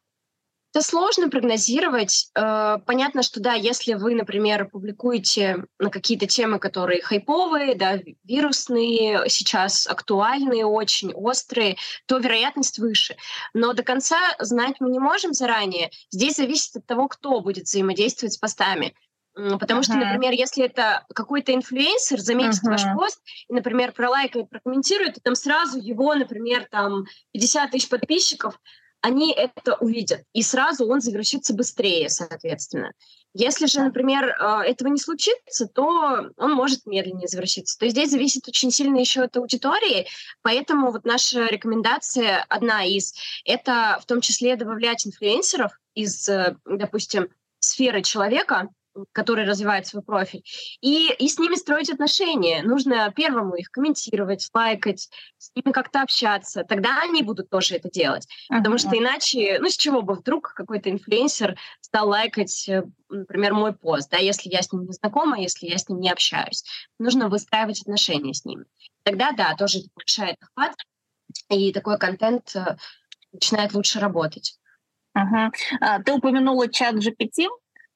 Это 0.77 0.85
сложно 0.85 1.27
прогнозировать. 1.29 2.29
Э, 2.35 2.77
понятно, 2.85 3.23
что 3.23 3.39
да, 3.39 3.53
если 3.53 3.95
вы, 3.95 4.13
например, 4.13 4.69
публикуете 4.69 5.65
на 5.79 5.89
какие-то 5.89 6.27
темы, 6.27 6.59
которые 6.59 7.01
хайповые, 7.01 7.73
да, 7.73 7.99
вирусные, 8.25 9.27
сейчас 9.27 9.87
актуальные, 9.87 10.67
очень 10.67 11.13
острые, 11.15 11.77
то 12.05 12.19
вероятность 12.19 12.77
выше. 12.77 13.15
Но 13.55 13.73
до 13.73 13.81
конца 13.81 14.19
знать 14.37 14.75
мы 14.79 14.91
не 14.91 14.99
можем 14.99 15.33
заранее. 15.33 15.89
Здесь 16.11 16.35
зависит 16.35 16.75
от 16.75 16.85
того, 16.85 17.07
кто 17.07 17.41
будет 17.41 17.63
взаимодействовать 17.63 18.33
с 18.33 18.37
постами. 18.37 18.93
Потому 19.33 19.81
uh-huh. 19.81 19.83
что, 19.83 19.95
например, 19.95 20.33
если 20.33 20.63
это 20.63 21.07
какой-то 21.11 21.55
инфлюенсер 21.55 22.19
заметит 22.19 22.63
uh-huh. 22.63 22.69
ваш 22.69 22.83
пост 22.95 23.19
и, 23.49 23.53
например, 23.53 23.93
пролайкает, 23.93 24.47
прокомментирует, 24.47 25.15
то 25.15 25.21
там 25.21 25.33
сразу 25.33 25.79
его, 25.79 26.13
например, 26.13 26.67
там 26.69 27.05
50 27.31 27.71
тысяч 27.71 27.89
подписчиков, 27.89 28.59
они 29.01 29.33
это 29.33 29.75
увидят, 29.75 30.23
и 30.33 30.41
сразу 30.41 30.87
он 30.87 31.01
завершится 31.01 31.53
быстрее, 31.53 32.09
соответственно. 32.09 32.93
Если 33.33 33.67
же, 33.67 33.81
например, 33.81 34.29
э, 34.29 34.61
этого 34.65 34.87
не 34.87 34.99
случится, 34.99 35.67
то 35.67 36.31
он 36.37 36.51
может 36.53 36.85
медленнее 36.85 37.27
завершиться. 37.27 37.77
То 37.77 37.85
есть 37.85 37.95
здесь 37.95 38.09
зависит 38.09 38.47
очень 38.47 38.71
сильно 38.71 38.97
еще 38.97 39.21
от 39.21 39.37
аудитории, 39.37 40.07
поэтому 40.41 40.91
вот 40.91 41.05
наша 41.05 41.45
рекомендация, 41.45 42.43
одна 42.49 42.83
из, 42.83 43.13
это 43.45 43.99
в 44.01 44.05
том 44.05 44.21
числе 44.21 44.55
добавлять 44.55 45.05
инфлюенсеров 45.05 45.71
из, 45.93 46.27
э, 46.27 46.55
допустим, 46.65 47.29
сферы 47.59 48.01
человека, 48.01 48.69
который 49.11 49.45
развивает 49.45 49.87
свой 49.87 50.03
профиль, 50.03 50.43
и, 50.81 51.11
и 51.13 51.27
с 51.27 51.39
ними 51.39 51.55
строить 51.55 51.89
отношения. 51.89 52.63
Нужно 52.63 53.11
первому 53.15 53.55
их 53.55 53.69
комментировать, 53.69 54.47
лайкать, 54.53 55.09
с 55.37 55.51
ними 55.55 55.71
как-то 55.71 56.01
общаться. 56.01 56.63
Тогда 56.63 57.01
они 57.01 57.23
будут 57.23 57.49
тоже 57.49 57.75
это 57.75 57.89
делать. 57.89 58.27
Uh-huh. 58.51 58.57
Потому 58.57 58.77
что 58.77 58.97
иначе, 58.97 59.59
ну 59.59 59.69
с 59.69 59.77
чего 59.77 60.01
бы 60.01 60.15
вдруг 60.15 60.53
какой-то 60.53 60.89
инфлюенсер 60.89 61.57
стал 61.81 62.09
лайкать, 62.09 62.67
э, 62.69 62.83
например, 63.09 63.53
мой 63.53 63.73
пост, 63.73 64.09
да, 64.09 64.17
если 64.17 64.49
я 64.49 64.61
с 64.61 64.71
ним 64.71 64.85
не 64.85 64.93
знакома, 64.93 65.39
если 65.39 65.67
я 65.67 65.77
с 65.77 65.87
ним 65.89 65.99
не 65.99 66.11
общаюсь. 66.11 66.63
Нужно 66.99 67.29
выстраивать 67.29 67.81
отношения 67.81 68.33
с 68.33 68.45
ним. 68.45 68.65
Тогда, 69.03 69.31
да, 69.31 69.55
тоже 69.55 69.79
это 69.79 69.89
повышает 69.93 70.37
охват, 70.41 70.75
и 71.49 71.71
такой 71.71 71.97
контент 71.97 72.55
э, 72.55 72.77
начинает 73.31 73.73
лучше 73.73 73.99
работать. 73.99 74.57
Uh-huh. 75.17 75.49
Ты 76.05 76.13
упомянула 76.13 76.71
чат 76.71 76.95
GPT. 76.95 77.47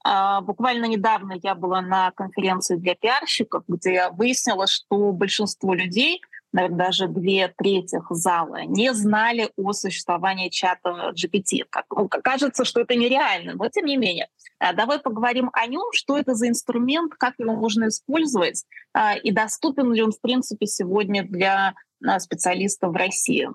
А, 0.03 0.41
буквально 0.41 0.85
недавно 0.85 1.35
я 1.41 1.55
была 1.55 1.81
на 1.81 2.11
конференции 2.11 2.75
для 2.75 2.95
пиарщиков, 2.95 3.63
где 3.67 4.09
выяснила, 4.11 4.65
что 4.67 5.11
большинство 5.11 5.73
людей, 5.73 6.21
наверное, 6.51 6.77
даже 6.77 7.07
две 7.07 7.49
трети 7.49 8.01
зала, 8.09 8.63
не 8.63 8.93
знали 8.93 9.51
о 9.57 9.73
существовании 9.73 10.49
чата 10.49 11.13
GPT. 11.13 11.65
Ну, 11.95 12.09
кажется, 12.09 12.65
что 12.65 12.81
это 12.81 12.95
нереально, 12.95 13.53
но 13.53 13.69
тем 13.69 13.85
не 13.85 13.97
менее. 13.97 14.27
А, 14.59 14.73
давай 14.73 14.99
поговорим 14.99 15.49
о 15.53 15.67
нем, 15.67 15.91
что 15.93 16.17
это 16.17 16.33
за 16.33 16.47
инструмент, 16.49 17.13
как 17.13 17.35
его 17.37 17.55
можно 17.55 17.87
использовать, 17.87 18.65
а, 18.93 19.15
и 19.15 19.31
доступен 19.31 19.93
ли 19.93 20.01
он, 20.01 20.11
в 20.11 20.19
принципе, 20.19 20.65
сегодня 20.65 21.23
для 21.23 21.75
специалистов 22.17 22.93
в 22.93 22.95
России. 22.95 23.47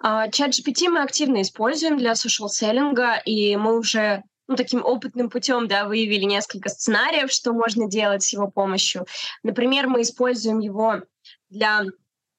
Чат 0.00 0.50
GPT 0.50 0.88
мы 0.88 1.02
активно 1.02 1.42
используем 1.42 1.98
для 1.98 2.12
social-селлинга, 2.12 3.20
и 3.26 3.56
мы 3.56 3.78
уже 3.78 4.22
ну, 4.48 4.56
таким 4.56 4.84
опытным 4.84 5.30
путем, 5.30 5.68
да, 5.68 5.86
выявили 5.86 6.24
несколько 6.24 6.68
сценариев, 6.68 7.30
что 7.30 7.52
можно 7.52 7.88
делать 7.88 8.22
с 8.22 8.32
его 8.32 8.48
помощью. 8.48 9.06
Например, 9.42 9.88
мы 9.88 10.02
используем 10.02 10.58
его 10.58 11.02
для 11.48 11.84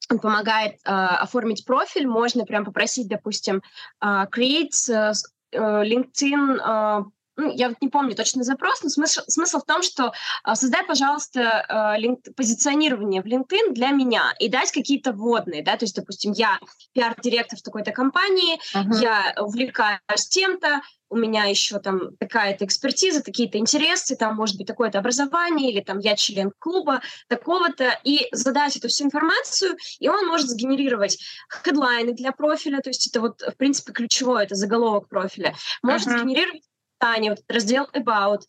он 0.07 0.19
помогает 0.19 0.75
э, 0.85 0.91
оформить 0.91 1.65
профиль, 1.65 2.05
можно 2.05 2.45
прям 2.45 2.63
попросить, 2.63 3.07
допустим, 3.07 3.63
э, 4.01 4.05
create 4.31 4.71
э, 4.87 5.13
LinkedIn 5.51 7.05
ну, 7.37 7.51
я 7.51 7.69
вот 7.69 7.77
не 7.81 7.89
помню 7.89 8.15
точно 8.15 8.43
запрос, 8.43 8.81
но 8.83 8.89
смысл, 8.89 9.21
смысл 9.27 9.59
в 9.59 9.65
том, 9.65 9.83
что 9.83 10.13
э, 10.45 10.55
создай, 10.55 10.85
пожалуйста, 10.85 11.95
э, 11.95 11.99
линк, 11.99 12.19
позиционирование 12.35 13.21
в 13.21 13.25
LinkedIn 13.25 13.73
для 13.73 13.89
меня 13.89 14.33
и 14.39 14.49
дать 14.49 14.71
какие-то 14.71 15.11
вводные, 15.11 15.63
да, 15.63 15.77
то 15.77 15.85
есть, 15.85 15.95
допустим, 15.95 16.31
я 16.31 16.59
пиар-директор 16.93 17.59
в 17.59 17.61
такой-то 17.61 17.91
компании, 17.91 18.57
uh-huh. 18.73 19.01
я 19.01 19.35
увлекаюсь 19.39 20.27
тем-то, 20.29 20.81
у 21.09 21.17
меня 21.17 21.45
еще 21.45 21.79
там 21.79 22.15
такая-то 22.17 22.65
экспертиза, 22.65 23.21
такие-то 23.21 23.57
интересы, 23.57 24.15
там 24.15 24.35
может 24.35 24.57
быть 24.57 24.67
такое-то 24.67 24.99
образование, 24.99 25.71
или 25.71 25.81
там 25.81 25.99
я 25.99 26.15
член 26.15 26.51
клуба 26.57 27.01
такого-то, 27.27 27.99
и 28.03 28.27
задать 28.31 28.75
эту 28.77 28.87
всю 28.87 29.05
информацию, 29.05 29.77
и 29.99 30.09
он 30.09 30.25
может 30.27 30.49
сгенерировать 30.49 31.19
хедлайны 31.49 32.13
для 32.13 32.31
профиля, 32.31 32.79
то 32.81 32.89
есть 32.89 33.07
это 33.07 33.21
вот, 33.21 33.41
в 33.41 33.55
принципе, 33.57 33.91
ключевое, 33.91 34.43
это 34.43 34.55
заголовок 34.55 35.09
профиля, 35.09 35.53
может 35.83 36.07
uh-huh. 36.07 36.19
сгенерировать 36.19 36.63
описание, 36.99 37.31
вот 37.31 37.39
раздел 37.47 37.87
about, 37.93 38.41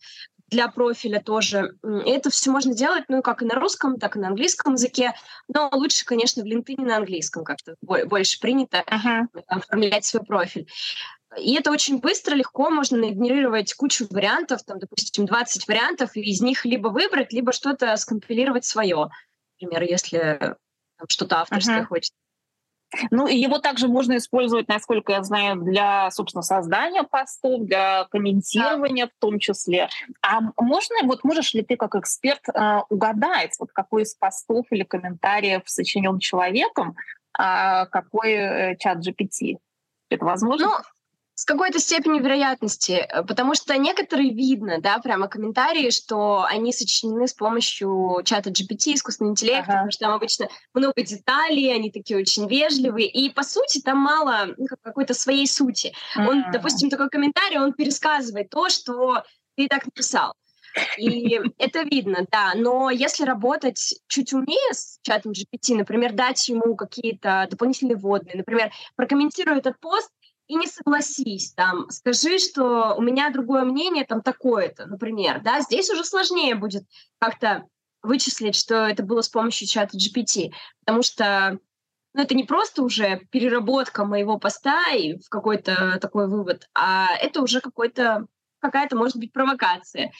для 0.49 0.69
профиля 0.69 1.19
тоже. 1.21 1.75
Это 1.83 2.29
все 2.29 2.51
можно 2.51 2.73
делать, 2.73 3.05
ну, 3.09 3.21
как 3.21 3.41
и 3.41 3.45
на 3.45 3.55
русском, 3.55 3.99
так 3.99 4.15
и 4.15 4.19
на 4.19 4.29
английском 4.29 4.73
языке. 4.73 5.13
Но 5.49 5.69
лучше, 5.73 6.05
конечно, 6.05 6.41
в 6.43 6.45
LinkedIn 6.45 6.85
на 6.85 6.97
английском 6.97 7.43
как-то 7.43 7.75
больше 7.81 8.39
принято 8.39 8.83
uh-huh. 8.87 9.43
оформлять 9.47 10.05
свой 10.05 10.23
профиль. 10.23 10.67
И 11.37 11.53
это 11.55 11.69
очень 11.69 11.99
быстро, 11.99 12.33
легко, 12.35 12.69
можно 12.69 12.97
нагенерировать 12.97 13.73
кучу 13.73 14.07
вариантов, 14.09 14.63
там, 14.63 14.79
допустим, 14.79 15.25
20 15.25 15.67
вариантов, 15.67 16.15
и 16.15 16.21
из 16.21 16.41
них 16.41 16.63
либо 16.63 16.87
выбрать, 16.87 17.33
либо 17.33 17.51
что-то 17.51 17.95
скомпилировать 17.97 18.63
свое. 18.63 19.09
Например, 19.59 19.83
если 19.83 20.55
что-то 21.09 21.41
авторское 21.41 21.81
uh-huh. 21.81 21.87
хочется. 21.87 22.15
Ну, 23.11 23.27
и 23.27 23.35
его 23.35 23.59
также 23.59 23.87
можно 23.87 24.17
использовать, 24.17 24.67
насколько 24.67 25.11
я 25.11 25.23
знаю, 25.23 25.57
для, 25.57 26.09
собственно, 26.11 26.41
создания 26.41 27.03
постов, 27.03 27.65
для 27.65 28.05
комментирования 28.05 29.05
да. 29.05 29.11
в 29.15 29.19
том 29.19 29.39
числе. 29.39 29.89
А 30.21 30.39
можно, 30.57 30.95
вот 31.03 31.23
можешь 31.23 31.53
ли 31.53 31.63
ты 31.63 31.75
как 31.75 31.95
эксперт 31.95 32.41
э, 32.47 32.79
угадать, 32.89 33.55
вот 33.59 33.71
какой 33.73 34.03
из 34.03 34.15
постов 34.15 34.65
или 34.71 34.83
комментариев 34.83 35.63
сочинен 35.65 36.19
человеком, 36.19 36.95
а 37.37 37.85
какой 37.87 38.31
э, 38.31 38.75
чат 38.77 38.99
GPT? 39.05 39.57
Это 40.09 40.25
возможно? 40.25 40.67
Ну, 40.67 40.73
с 41.37 41.45
какой-то 41.45 41.77
степенью 41.77 42.23
вероятности, 42.23 42.93
э, 42.93 43.21
потому 43.21 43.53
что 43.53 43.77
некоторые 43.77 44.33
видно, 44.33 44.81
да, 44.81 44.97
прямо 44.97 45.27
комментарии, 45.27 45.91
что 45.91 46.43
они 46.43 46.73
сочинены 46.73 47.27
с 47.27 47.33
помощью 47.33 48.21
чата 48.25 48.49
GPT, 48.49 48.95
искусственного 48.95 49.33
интеллекта, 49.33 49.61
ага. 49.61 49.73
потому 49.73 49.91
что 49.91 50.05
там 50.05 50.13
обычно 50.13 50.47
много 50.73 51.03
деталей, 51.03 51.71
они 51.71 51.91
такие 51.91 52.19
очень 52.19 52.47
вежливые, 52.47 53.07
и 53.07 53.29
по 53.29 53.43
сути 53.43 53.79
там 53.81 53.99
мало 53.99 54.47
ну, 54.57 54.65
какой-то 54.81 55.13
своей 55.13 55.45
сути. 55.45 55.93
Mm-hmm. 56.17 56.27
Он, 56.27 56.45
допустим, 56.51 56.89
такой 56.89 57.07
комментарий, 57.09 57.59
он 57.59 57.73
пересказывает 57.73 58.49
то, 58.49 58.69
что 58.69 59.23
ты 59.55 59.67
так 59.67 59.85
написал. 59.85 60.33
И 60.97 61.39
это 61.57 61.83
видно, 61.83 62.25
да. 62.31 62.53
Но 62.55 62.89
если 62.89 63.25
работать 63.25 63.99
чуть 64.07 64.33
умнее 64.33 64.73
с 64.73 64.99
чатом 65.03 65.33
GPT, 65.33 65.75
например, 65.75 66.13
дать 66.13 66.49
ему 66.49 66.75
какие-то 66.75 67.47
дополнительные 67.49 67.95
вводные, 67.95 68.37
например, 68.37 68.71
прокомментируй 68.95 69.57
этот 69.57 69.79
пост 69.79 70.09
и 70.47 70.55
не 70.55 70.67
согласись, 70.67 71.53
там, 71.53 71.89
скажи, 71.89 72.39
что 72.39 72.95
у 72.97 73.01
меня 73.01 73.29
другое 73.31 73.63
мнение, 73.63 74.05
там, 74.05 74.21
такое-то, 74.21 74.85
например, 74.85 75.41
да, 75.43 75.61
здесь 75.61 75.89
уже 75.89 76.03
сложнее 76.03 76.55
будет 76.55 76.83
как-то 77.19 77.65
вычислить, 78.01 78.55
что 78.55 78.87
это 78.87 79.03
было 79.03 79.21
с 79.21 79.29
помощью 79.29 79.67
чата 79.67 79.97
GPT, 79.97 80.51
потому 80.85 81.03
что 81.03 81.59
ну, 82.13 82.23
это 82.23 82.33
не 82.33 82.45
просто 82.45 82.81
уже 82.81 83.21
переработка 83.31 84.05
моего 84.05 84.39
поста 84.39 84.91
и 84.93 85.19
в 85.19 85.29
какой-то 85.29 85.99
такой 86.01 86.27
вывод, 86.27 86.67
а 86.73 87.15
это 87.21 87.41
уже 87.41 87.61
какой-то 87.61 88.25
какая-то, 88.59 88.95
может 88.95 89.17
быть, 89.17 89.31
провокация. 89.31 90.11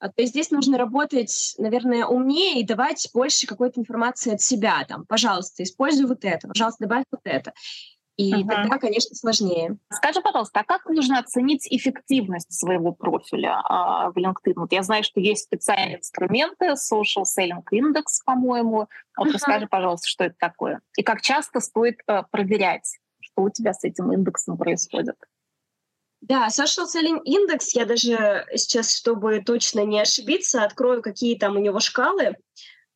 А, 0.00 0.08
то 0.08 0.22
есть 0.22 0.32
здесь 0.32 0.50
нужно 0.50 0.78
работать, 0.78 1.54
наверное, 1.58 2.06
умнее 2.06 2.60
и 2.60 2.66
давать 2.66 3.08
больше 3.12 3.46
какой-то 3.46 3.80
информации 3.80 4.34
от 4.34 4.40
себя. 4.40 4.84
Там, 4.88 5.04
пожалуйста, 5.06 5.62
используй 5.62 6.06
вот 6.06 6.24
это, 6.24 6.48
пожалуйста, 6.48 6.84
добавь 6.84 7.04
вот 7.10 7.20
это. 7.24 7.52
И 8.18 8.34
uh-huh. 8.34 8.48
тогда, 8.48 8.78
конечно, 8.78 9.14
сложнее. 9.14 9.78
Скажи, 9.92 10.20
пожалуйста, 10.20 10.60
а 10.60 10.64
как 10.64 10.86
нужно 10.86 11.20
оценить 11.20 11.68
эффективность 11.70 12.52
своего 12.52 12.92
профиля 12.92 13.60
а, 13.62 14.10
в 14.10 14.16
LinkedIn? 14.16 14.54
Вот 14.56 14.72
я 14.72 14.82
знаю, 14.82 15.04
что 15.04 15.20
есть 15.20 15.44
специальные 15.44 15.98
инструменты, 15.98 16.72
Social 16.72 17.22
Selling 17.22 17.62
Index, 17.72 18.24
по-моему. 18.26 18.88
Вот 19.16 19.28
uh-huh. 19.28 19.32
расскажи, 19.32 19.68
пожалуйста, 19.68 20.08
что 20.08 20.24
это 20.24 20.34
такое. 20.36 20.80
И 20.96 21.04
как 21.04 21.20
часто 21.20 21.60
стоит 21.60 22.00
а, 22.08 22.24
проверять, 22.24 22.98
что 23.20 23.42
у 23.42 23.50
тебя 23.50 23.72
с 23.72 23.84
этим 23.84 24.12
индексом 24.12 24.58
происходит? 24.58 25.14
Да, 26.20 26.48
Social 26.48 26.86
Selling 26.92 27.20
Index, 27.24 27.66
я 27.74 27.86
даже 27.86 28.46
сейчас, 28.56 28.96
чтобы 28.96 29.40
точно 29.46 29.84
не 29.84 30.00
ошибиться, 30.00 30.64
открою, 30.64 31.02
какие 31.02 31.38
там 31.38 31.54
у 31.54 31.60
него 31.60 31.78
шкалы. 31.78 32.34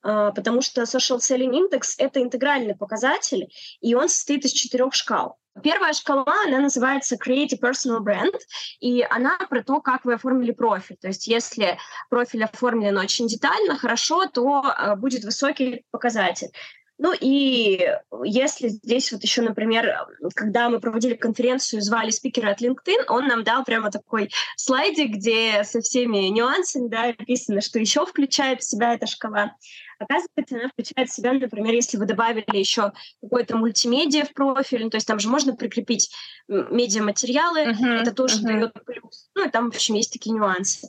А, 0.03 0.33
потому 0.33 0.63
что 0.63 0.83
Social 0.83 1.19
Selling 1.19 1.53
Index— 1.53 1.95
это 1.99 2.23
интегральный 2.23 2.75
показатель, 2.75 3.49
и 3.81 3.95
он 3.95 4.09
состоит 4.09 4.45
из 4.45 4.53
четырех 4.53 4.95
шкал. 4.95 5.39
Первая 5.63 5.93
шкала, 5.93 6.35
она 6.47 6.61
называется 6.61 7.17
Create 7.17 7.53
a 7.53 7.69
Personal 7.71 8.01
Brand, 8.01 8.35
и 8.81 9.07
она 9.09 9.39
про 9.51 9.63
то, 9.63 9.81
как 9.81 10.05
вы 10.05 10.15
оформили 10.15 10.51
профиль. 10.51 10.97
То 10.97 11.09
есть 11.09 11.27
если 11.27 11.79
профиль 12.09 12.45
оформлен 12.45 12.97
очень 12.97 13.29
детально, 13.29 13.77
хорошо, 13.77 14.27
то 14.27 14.63
а, 14.65 14.97
будет 14.97 15.25
высокий 15.25 15.85
показатель. 15.91 16.49
Ну 16.99 17.13
и 17.19 17.89
если 18.25 18.69
здесь 18.69 19.13
вот 19.13 19.23
еще, 19.23 19.43
например, 19.43 20.07
когда 20.35 20.69
мы 20.69 20.79
проводили 20.79 21.15
конференцию, 21.15 21.83
звали 21.83 22.11
спикера 22.11 22.51
от 22.51 22.61
LinkedIn, 22.61 23.07
он 23.09 23.27
нам 23.27 23.43
дал 23.45 23.65
прямо 23.65 23.91
такой 23.91 24.31
слайдик, 24.57 25.17
где 25.17 25.65
со 25.65 25.81
всеми 25.81 26.29
нюансами 26.29 26.89
да, 26.89 27.07
написано, 27.19 27.61
что 27.61 27.79
еще 27.79 28.07
включает 28.07 28.61
в 28.61 28.65
себя 28.69 28.95
эта 28.95 29.07
шкала. 29.07 29.57
Оказывается, 29.99 30.57
она 30.57 30.69
включает 30.69 31.09
в 31.09 31.15
себя, 31.15 31.33
например, 31.33 31.75
если 31.75 31.97
вы 31.97 32.07
добавили 32.07 32.57
еще 32.57 32.93
какой-то 33.23 33.57
мультимедиа 33.57 34.25
в 34.25 34.33
профиль, 34.33 34.85
ну, 34.85 34.91
то 34.91 34.97
есть 34.97 35.07
там 35.07 35.19
же 35.19 35.29
можно 35.29 35.55
прикрепить 35.55 36.11
медиаматериалы, 36.49 37.67
uh-huh, 37.67 38.01
это 38.03 38.13
тоже 38.13 38.41
uh-huh. 38.41 38.47
дает 38.47 38.73
плюс. 38.85 39.29
Ну 39.35 39.47
и 39.47 39.51
там, 39.51 39.71
в 39.71 39.75
общем, 39.75 39.95
есть 39.95 40.13
такие 40.13 40.35
нюансы. 40.35 40.89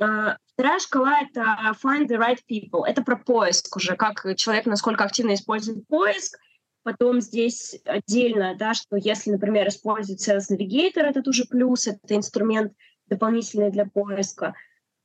А, 0.00 0.36
вторая 0.52 0.78
шкала— 0.78 1.20
это 1.22 1.42
find 1.82 2.06
the 2.06 2.18
right 2.18 2.38
people. 2.50 2.84
Это 2.86 3.02
про 3.02 3.16
поиск 3.16 3.76
уже, 3.76 3.96
как 3.96 4.24
человек 4.36 4.66
насколько 4.66 5.04
активно 5.04 5.34
использует 5.34 5.86
поиск. 5.86 6.38
Потом 6.82 7.20
здесь 7.20 7.80
отдельно, 7.86 8.54
да, 8.58 8.74
что 8.74 8.96
если, 8.96 9.30
например, 9.30 9.68
использует 9.68 10.20
Sales 10.20 10.50
Navigator, 10.50 11.00
это 11.02 11.22
тоже 11.22 11.44
плюс, 11.44 11.86
это 11.86 12.14
инструмент 12.14 12.72
дополнительный 13.06 13.70
для 13.70 13.86
поиска. 13.86 14.54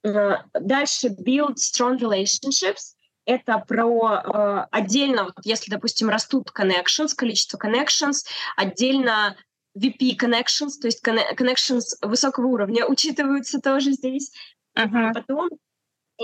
А, 0.06 0.43
дальше 0.54 1.08
build 1.08 1.56
strong 1.56 1.99
relationships 1.99 2.95
это 3.30 3.60
про 3.60 4.23
э, 4.23 4.65
отдельно, 4.71 5.25
вот 5.25 5.36
если, 5.43 5.69
допустим, 5.69 6.10
растут 6.10 6.49
connections, 6.49 7.13
количество 7.15 7.60
connections, 7.60 8.25
отдельно 8.56 9.38
VP 9.78 10.17
connections, 10.17 10.80
то 10.82 10.88
есть 10.88 11.06
connections 11.06 11.84
высокого 12.02 12.47
уровня 12.47 12.86
учитываются 12.89 13.60
тоже 13.60 13.91
здесь. 13.91 14.32
Uh-huh. 14.79 15.13
Потом 15.13 15.49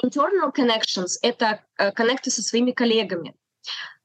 internal 0.03 0.51
connections— 0.53 1.17
это 1.21 1.61
э, 1.77 1.91
коннекты 1.91 2.31
со 2.31 2.41
своими 2.41 2.71
коллегами. 2.71 3.35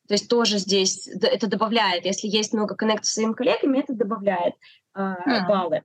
То 0.08 0.14
есть 0.14 0.28
тоже 0.28 0.58
здесь 0.58 1.06
это 1.06 1.46
добавляет. 1.46 2.04
Если 2.04 2.26
есть 2.26 2.52
много 2.52 2.74
коннектов 2.74 3.06
со 3.06 3.14
своими 3.14 3.32
коллегами, 3.32 3.78
это 3.78 3.92
добавляет 3.92 4.54
э, 4.94 5.00
uh-huh. 5.00 5.46
баллы. 5.46 5.82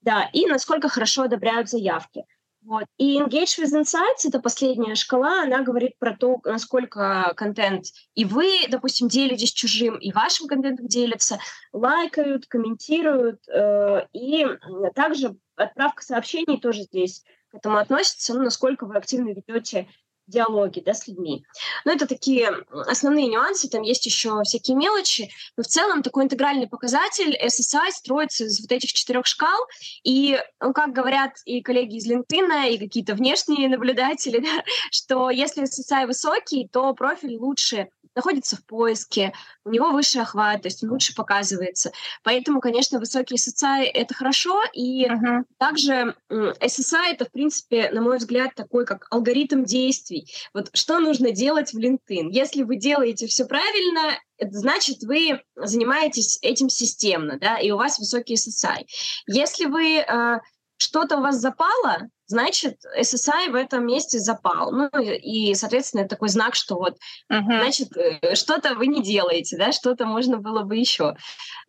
Да, 0.00 0.30
и 0.32 0.46
насколько 0.46 0.88
хорошо 0.88 1.22
одобряют 1.22 1.68
заявки. 1.68 2.24
Вот. 2.62 2.84
И 2.98 3.18
Engage 3.18 3.58
with 3.58 3.72
Insights— 3.72 4.24
это 4.26 4.40
последняя 4.40 4.94
шкала, 4.94 5.42
она 5.42 5.62
говорит 5.62 5.92
про 5.98 6.16
то, 6.16 6.38
насколько 6.44 7.32
контент 7.36 7.86
и 8.14 8.24
вы, 8.24 8.66
допустим, 8.68 9.08
делитесь 9.08 9.52
чужим, 9.52 9.96
и 9.96 10.12
вашим 10.12 10.48
контентом 10.48 10.86
делятся, 10.86 11.38
лайкают, 11.72 12.46
комментируют, 12.46 13.40
э, 13.48 14.06
и 14.12 14.46
также 14.94 15.36
отправка 15.56 16.02
сообщений 16.02 16.60
тоже 16.60 16.82
здесь 16.82 17.24
этому 17.58 17.78
относится, 17.78 18.34
ну, 18.34 18.42
насколько 18.42 18.86
вы 18.86 18.96
активно 18.96 19.30
ведете 19.30 19.88
диалоги 20.28 20.80
да, 20.80 20.94
с 20.94 21.08
людьми. 21.08 21.44
Но 21.84 21.92
это 21.92 22.06
такие 22.06 22.48
основные 22.70 23.26
нюансы, 23.26 23.68
там 23.68 23.82
есть 23.82 24.04
еще 24.06 24.42
всякие 24.44 24.76
мелочи, 24.76 25.30
но 25.56 25.62
в 25.62 25.66
целом 25.66 26.02
такой 26.02 26.24
интегральный 26.24 26.68
показатель 26.68 27.34
SSI 27.34 27.90
строится 27.90 28.44
из 28.44 28.60
вот 28.60 28.70
этих 28.70 28.92
четырех 28.92 29.26
шкал, 29.26 29.58
и, 30.04 30.38
ну, 30.60 30.72
как 30.72 30.92
говорят 30.92 31.32
и 31.46 31.62
коллеги 31.62 31.96
из 31.96 32.10
LinkedIn, 32.10 32.70
и 32.70 32.78
какие-то 32.78 33.14
внешние 33.14 33.68
наблюдатели, 33.68 34.38
да, 34.44 34.62
что 34.90 35.30
если 35.30 35.64
SSI 35.64 36.06
высокий, 36.06 36.68
то 36.68 36.92
профиль 36.92 37.36
лучше 37.36 37.88
находится 38.18 38.56
в 38.56 38.64
поиске, 38.64 39.32
у 39.64 39.70
него 39.70 39.92
выше 39.92 40.18
охват, 40.18 40.62
то 40.62 40.68
есть 40.68 40.82
он 40.82 40.90
лучше 40.90 41.14
показывается. 41.14 41.92
Поэтому, 42.24 42.60
конечно, 42.60 42.98
высокий 42.98 43.36
SSI— 43.36 43.84
это 43.94 44.12
хорошо, 44.12 44.60
и 44.72 45.06
uh-huh. 45.06 45.44
также 45.56 46.16
SSI— 46.28 47.12
это, 47.12 47.26
в 47.26 47.30
принципе, 47.30 47.90
на 47.92 48.02
мой 48.02 48.18
взгляд, 48.18 48.56
такой 48.56 48.84
как 48.86 49.06
алгоритм 49.10 49.62
действий. 49.62 50.28
Вот 50.52 50.70
что 50.72 50.98
нужно 50.98 51.30
делать 51.30 51.72
в 51.72 51.78
LinkedIn? 51.78 52.30
Если 52.30 52.64
вы 52.64 52.76
делаете 52.76 53.28
все 53.28 53.44
правильно, 53.44 54.18
это 54.36 54.58
значит, 54.58 55.02
вы 55.02 55.40
занимаетесь 55.54 56.38
этим 56.42 56.68
системно, 56.68 57.38
да, 57.38 57.58
и 57.58 57.70
у 57.70 57.76
вас 57.76 58.00
высокий 58.00 58.34
SSI. 58.34 58.84
Если 59.28 59.66
вы 59.66 59.98
э, 59.98 60.40
что-то 60.78 61.18
у 61.18 61.20
вас 61.20 61.36
запало, 61.36 62.08
значит, 62.26 62.78
SSI 62.98 63.50
в 63.50 63.54
этом 63.54 63.84
месте 63.86 64.18
запал. 64.18 64.70
Ну 64.70 64.88
и, 65.00 65.54
соответственно, 65.54 66.02
это 66.02 66.10
такой 66.10 66.28
знак, 66.28 66.54
что 66.54 66.76
вот, 66.76 66.96
uh-huh. 67.30 67.42
значит, 67.44 67.96
э, 67.96 68.34
что-то 68.34 68.74
вы 68.74 68.86
не 68.86 69.02
делаете, 69.02 69.56
да, 69.58 69.72
что-то 69.72 70.06
можно 70.06 70.38
было 70.38 70.62
бы 70.62 70.76
еще 70.76 71.16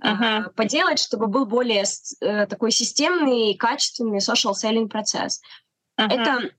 uh-huh. 0.03 0.51
поделать, 0.55 0.99
чтобы 0.99 1.27
был 1.27 1.45
более 1.45 1.83
э, 2.21 2.45
такой 2.45 2.71
системный, 2.71 3.55
качественный 3.55 4.19
social 4.19 4.53
selling 4.53 4.87
процесс. 4.87 5.41
Uh-huh. 5.99 6.07
Это 6.07 6.51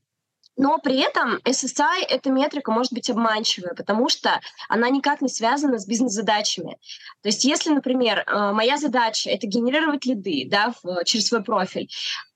но 0.60 0.76
при 0.78 0.98
этом 0.98 1.36
SSI, 1.44 2.04
эта 2.06 2.30
метрика 2.30 2.70
может 2.70 2.92
быть 2.92 3.08
обманчивая, 3.08 3.72
потому 3.74 4.10
что 4.10 4.40
она 4.68 4.90
никак 4.90 5.22
не 5.22 5.28
связана 5.30 5.78
с 5.78 5.86
бизнес-задачами. 5.86 6.76
То 7.22 7.30
есть 7.30 7.44
если, 7.44 7.70
например, 7.70 8.24
э, 8.26 8.52
моя 8.52 8.76
задача— 8.76 9.30
это 9.30 9.46
генерировать 9.46 10.04
лиды 10.04 10.46
да, 10.50 10.74
в, 10.82 11.04
через 11.04 11.28
свой 11.28 11.42
профиль, 11.42 11.88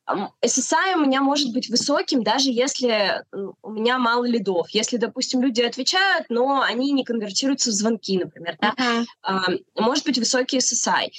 SSI 0.09 0.95
у 0.97 1.01
меня 1.01 1.21
может 1.21 1.53
быть 1.53 1.69
высоким, 1.69 2.23
даже 2.23 2.51
если 2.51 3.25
у 3.63 3.71
меня 3.71 3.99
мало 3.99 4.25
лидов. 4.27 4.69
Если, 4.71 4.99
допустим, 4.99 5.43
люди 5.43 5.63
отвечают, 5.63 6.27
но 6.29 6.61
они 6.61 6.93
не 6.93 7.05
конвертируются 7.05 7.71
в 7.71 7.73
звонки, 7.73 8.19
например. 8.19 8.57
Да? 8.61 8.75
Uh-huh. 9.23 9.65
Может 9.77 10.05
быть 10.05 10.19
высокий 10.19 10.59
SSI 10.59 11.11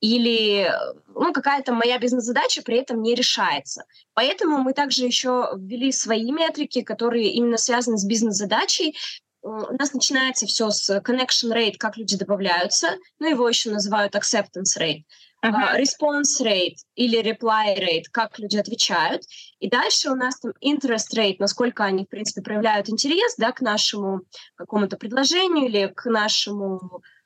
или 0.00 0.72
ну, 1.14 1.32
какая-то 1.32 1.72
моя 1.72 1.98
бизнес-задача 1.98 2.62
при 2.62 2.78
этом 2.78 3.02
не 3.02 3.14
решается. 3.14 3.84
Поэтому 4.14 4.58
мы 4.58 4.72
также 4.72 5.04
еще 5.04 5.50
ввели 5.56 5.90
свои 5.92 6.30
метрики, 6.30 6.82
которые 6.82 7.32
именно 7.32 7.56
связаны 7.56 7.98
с 7.98 8.04
бизнес-задачей. 8.04 8.96
У 9.42 9.76
нас 9.78 9.92
начинается 9.92 10.46
все 10.46 10.70
с 10.70 10.90
connection 11.00 11.52
rate, 11.52 11.76
как 11.78 11.96
люди 11.96 12.16
добавляются, 12.16 12.96
ну, 13.18 13.28
его 13.28 13.48
еще 13.48 13.70
называют 13.70 14.14
acceptance 14.14 14.76
rate. 14.78 15.02
Uh-huh. 15.44 15.78
Response 15.78 16.42
rate 16.42 16.78
или 16.96 17.22
reply 17.22 17.78
rate, 17.78 18.06
как 18.10 18.40
люди 18.40 18.56
отвечают. 18.56 19.22
И 19.60 19.70
дальше 19.70 20.10
у 20.10 20.16
нас 20.16 20.40
там 20.40 20.52
interest 20.60 21.16
rate, 21.16 21.36
насколько 21.38 21.84
они, 21.84 22.04
в 22.04 22.08
принципе, 22.08 22.42
проявляют 22.42 22.88
интерес 22.88 23.36
да, 23.36 23.52
к 23.52 23.60
нашему 23.60 24.22
какому-то 24.56 24.96
предложению 24.96 25.68
или 25.68 25.92
к 25.94 26.06
нашему 26.06 26.80
Э, 26.90 27.17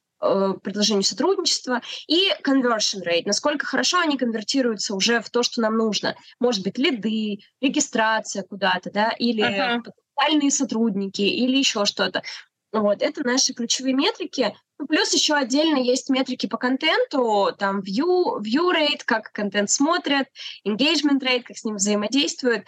предложению 0.62 1.02
сотрудничества, 1.02 1.82
и 2.06 2.28
conversion 2.44 3.02
rate, 3.04 3.24
насколько 3.26 3.66
хорошо 3.66 3.98
они 4.00 4.16
конвертируются 4.16 4.94
уже 4.94 5.20
в 5.20 5.30
то, 5.30 5.42
что 5.42 5.60
нам 5.60 5.76
нужно. 5.76 6.14
Может 6.38 6.62
быть, 6.62 6.78
лиды, 6.78 7.40
регистрация 7.60 8.42
куда-то, 8.44 8.90
да, 8.90 9.10
или 9.18 9.42
uh-huh. 9.42 9.82
потенциальные 9.82 10.50
сотрудники, 10.50 11.22
или 11.22 11.56
еще 11.56 11.84
что-то. 11.84 12.22
Вот, 12.72 13.02
это 13.02 13.26
наши 13.26 13.52
ключевые 13.52 13.94
метрики. 13.94 14.56
Ну, 14.78 14.86
плюс 14.86 15.12
еще 15.12 15.34
отдельно 15.34 15.76
есть 15.76 16.08
метрики 16.08 16.46
по 16.46 16.56
контенту, 16.56 17.50
там 17.58 17.80
view, 17.80 18.40
view 18.40 18.72
rate, 18.72 19.02
как 19.04 19.30
контент 19.32 19.70
смотрят, 19.70 20.28
engagement 20.66 21.20
rate, 21.20 21.42
как 21.42 21.56
с 21.56 21.64
ним 21.64 21.76
взаимодействуют. 21.76 22.64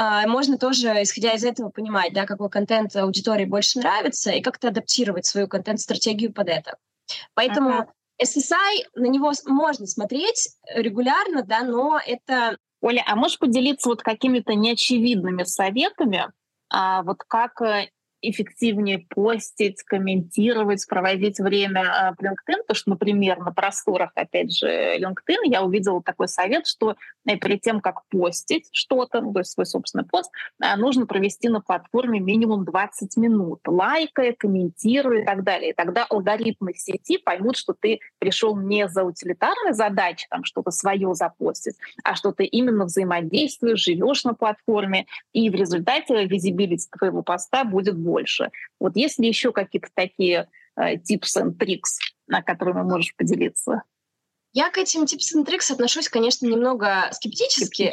Uh, 0.00 0.26
можно 0.26 0.56
тоже, 0.56 1.02
исходя 1.02 1.34
из 1.34 1.44
этого, 1.44 1.68
понимать, 1.68 2.14
да, 2.14 2.24
какой 2.24 2.48
контент 2.48 2.96
аудитории 2.96 3.44
больше 3.44 3.78
нравится, 3.78 4.30
и 4.30 4.40
как-то 4.40 4.68
адаптировать 4.68 5.26
свою 5.26 5.48
контент-стратегию 5.48 6.32
под 6.32 6.48
это. 6.48 6.78
Поэтому 7.34 7.70
ага. 7.70 7.92
SSI, 8.22 8.86
на 8.94 9.06
него 9.06 9.32
можно 9.46 9.86
смотреть 9.86 10.50
регулярно, 10.74 11.42
да, 11.42 11.62
но 11.62 12.00
это... 12.04 12.58
Оля, 12.80 13.04
а 13.06 13.14
можешь 13.14 13.38
поделиться 13.38 13.88
вот 13.88 14.02
какими-то 14.02 14.54
неочевидными 14.54 15.44
советами, 15.44 16.28
а, 16.68 17.02
вот 17.04 17.18
как 17.28 17.60
э, 17.62 17.90
эффективнее 18.22 19.04
постить, 19.08 19.82
комментировать, 19.82 20.86
проводить 20.88 21.40
время 21.40 21.80
а, 21.80 22.14
в 22.14 22.22
LinkedIn, 22.22 22.62
потому 22.62 22.74
что, 22.74 22.90
например, 22.90 23.38
на 23.38 23.52
просторах, 23.52 24.12
опять 24.14 24.56
же, 24.56 24.68
LinkedIn 24.68 25.38
я 25.44 25.62
увидела 25.62 26.02
такой 26.02 26.28
совет, 26.28 26.66
что 26.66 26.96
э, 27.26 27.36
перед 27.36 27.60
тем, 27.60 27.80
как 27.80 28.06
постить 28.08 28.68
что-то, 28.72 29.20
ну, 29.20 29.32
то 29.32 29.40
есть 29.40 29.50
свой 29.50 29.66
собственный 29.66 30.04
пост, 30.04 30.30
а, 30.60 30.76
нужно 30.76 31.06
провести 31.06 31.48
на 31.48 31.60
платформе 31.60 32.20
минимум 32.20 32.64
20 32.64 33.16
минут, 33.16 33.60
лайкая, 33.66 34.34
комментируя 34.38 35.22
и 35.22 35.24
так 35.24 35.42
далее. 35.42 35.70
И 35.70 35.74
тогда 35.74 36.04
алгоритмы 36.04 36.74
сети 36.74 37.18
поймут, 37.18 37.56
что 37.56 37.74
ты 37.78 37.98
пришел 38.20 38.56
не 38.56 38.88
за 38.88 39.02
утилитарной 39.02 39.72
задачей, 39.72 40.26
там 40.30 40.44
что-то 40.44 40.70
свое 40.70 41.12
запостить, 41.14 41.74
а 42.04 42.14
что 42.14 42.32
ты 42.32 42.44
именно 42.44 42.84
взаимодействуешь, 42.84 43.80
живешь 43.80 44.22
на 44.24 44.34
платформе, 44.34 45.06
и 45.32 45.50
в 45.50 45.54
результате 45.54 46.24
визибилити 46.26 46.88
твоего 46.96 47.22
поста 47.22 47.64
будет 47.64 47.98
больше 47.98 48.11
больше. 48.12 48.50
Вот 48.78 48.96
есть 48.96 49.18
ли 49.18 49.28
еще 49.28 49.52
какие-то 49.52 49.88
такие 49.94 50.48
э, 50.76 50.96
tips 50.96 51.38
and 51.38 51.56
tricks, 51.56 51.98
на 52.26 52.42
которыми 52.42 52.82
можешь 52.82 53.16
поделиться? 53.16 53.82
Я 54.54 54.70
к 54.70 54.76
этим 54.76 55.04
tips 55.04 55.34
and 55.34 55.46
tricks 55.46 55.72
отношусь, 55.72 56.10
конечно, 56.10 56.46
немного 56.46 57.08
скептически, 57.12 57.92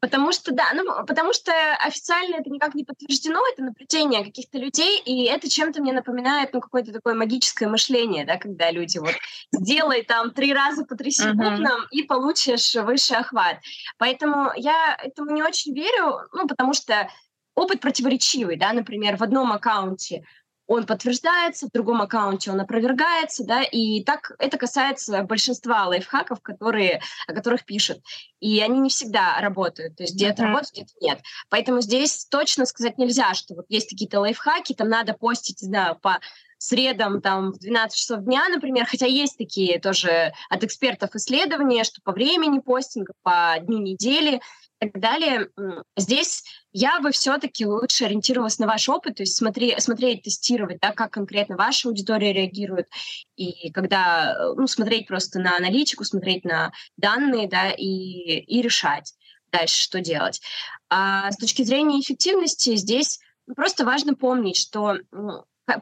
потому 0.00 0.32
что, 0.32 0.52
да, 0.52 0.64
ну, 0.74 0.84
потому 1.06 1.34
что 1.34 1.52
официально 1.80 2.36
это 2.36 2.48
никак 2.48 2.74
не 2.74 2.84
подтверждено, 2.84 3.40
это 3.52 3.62
наблюдение 3.62 4.24
каких-то 4.24 4.56
людей, 4.56 5.02
и 5.04 5.24
это 5.24 5.50
чем-то 5.50 5.82
мне 5.82 5.92
напоминает, 5.92 6.54
ну, 6.54 6.60
какое-то 6.62 6.92
такое 6.92 7.14
магическое 7.14 7.66
мышление, 7.68 8.24
да, 8.24 8.38
когда 8.38 8.70
люди 8.70 8.96
вот 8.96 9.14
сделай 9.52 10.02
там 10.02 10.30
три 10.30 10.54
раза 10.54 10.86
по 10.86 10.96
три 10.96 11.10
секундам 11.10 11.82
uh-huh. 11.82 11.88
и 11.90 12.04
получишь 12.04 12.74
высший 12.74 13.18
охват. 13.18 13.58
Поэтому 13.98 14.50
я 14.56 14.96
этому 14.98 15.30
не 15.32 15.42
очень 15.42 15.74
верю, 15.74 16.20
ну, 16.32 16.48
потому 16.48 16.72
что 16.72 17.10
опыт 17.54 17.80
противоречивый, 17.80 18.56
да, 18.56 18.72
например, 18.72 19.16
в 19.16 19.22
одном 19.22 19.52
аккаунте 19.52 20.24
он 20.66 20.86
подтверждается, 20.86 21.66
в 21.66 21.70
другом 21.72 22.00
аккаунте 22.00 22.50
он 22.50 22.60
опровергается, 22.60 23.44
да, 23.44 23.62
и 23.62 24.02
так 24.04 24.32
это 24.38 24.56
касается 24.56 25.22
большинства 25.24 25.86
лайфхаков, 25.86 26.40
которые, 26.40 27.02
о 27.26 27.34
которых 27.34 27.64
пишут. 27.64 27.98
И 28.40 28.60
они 28.60 28.78
не 28.78 28.88
всегда 28.88 29.38
работают, 29.40 29.96
то 29.96 30.04
есть 30.04 30.14
где-то 30.14 30.42
uh-huh. 30.42 30.46
работают, 30.46 30.72
где-то 30.72 30.92
нет. 31.00 31.20
Поэтому 31.50 31.80
здесь 31.80 32.26
точно 32.26 32.64
сказать 32.64 32.96
нельзя, 32.96 33.34
что 33.34 33.54
вот 33.54 33.66
есть 33.68 33.90
какие-то 33.90 34.20
лайфхаки, 34.20 34.72
там 34.74 34.88
надо 34.88 35.14
постить, 35.14 35.60
не 35.62 35.68
знаю, 35.68 35.98
по 36.00 36.20
средам 36.62 37.20
там 37.20 37.52
в 37.52 37.58
12 37.58 37.98
часов 37.98 38.20
дня, 38.22 38.48
например, 38.48 38.86
хотя 38.86 39.06
есть 39.06 39.36
такие 39.36 39.80
тоже 39.80 40.32
от 40.48 40.62
экспертов 40.62 41.14
исследования, 41.16 41.82
что 41.82 42.00
по 42.02 42.12
времени 42.12 42.60
постинга, 42.60 43.14
по 43.22 43.56
дню 43.60 43.78
недели 43.78 44.40
так 44.90 45.00
далее. 45.00 45.48
Здесь 45.96 46.44
я 46.72 47.00
бы 47.00 47.10
все-таки 47.10 47.66
лучше 47.66 48.04
ориентировалась 48.04 48.58
на 48.58 48.66
ваш 48.66 48.88
опыт, 48.88 49.16
то 49.16 49.22
есть 49.22 49.36
смотри, 49.36 49.74
смотреть, 49.78 50.22
тестировать, 50.22 50.78
да, 50.80 50.92
как 50.92 51.12
конкретно 51.12 51.56
ваша 51.56 51.88
аудитория 51.88 52.32
реагирует, 52.32 52.88
и 53.36 53.70
когда, 53.70 54.52
ну, 54.56 54.66
смотреть 54.66 55.06
просто 55.06 55.38
на 55.38 55.56
аналитику, 55.56 56.04
смотреть 56.04 56.44
на 56.44 56.72
данные, 56.96 57.48
да, 57.48 57.70
и, 57.70 57.84
и 57.84 58.62
решать 58.62 59.14
дальше, 59.52 59.82
что 59.82 60.00
делать. 60.00 60.40
А 60.88 61.30
с 61.30 61.36
точки 61.36 61.62
зрения 61.62 62.00
эффективности 62.00 62.74
здесь 62.76 63.20
просто 63.54 63.84
важно 63.84 64.14
помнить, 64.14 64.56
что 64.56 64.96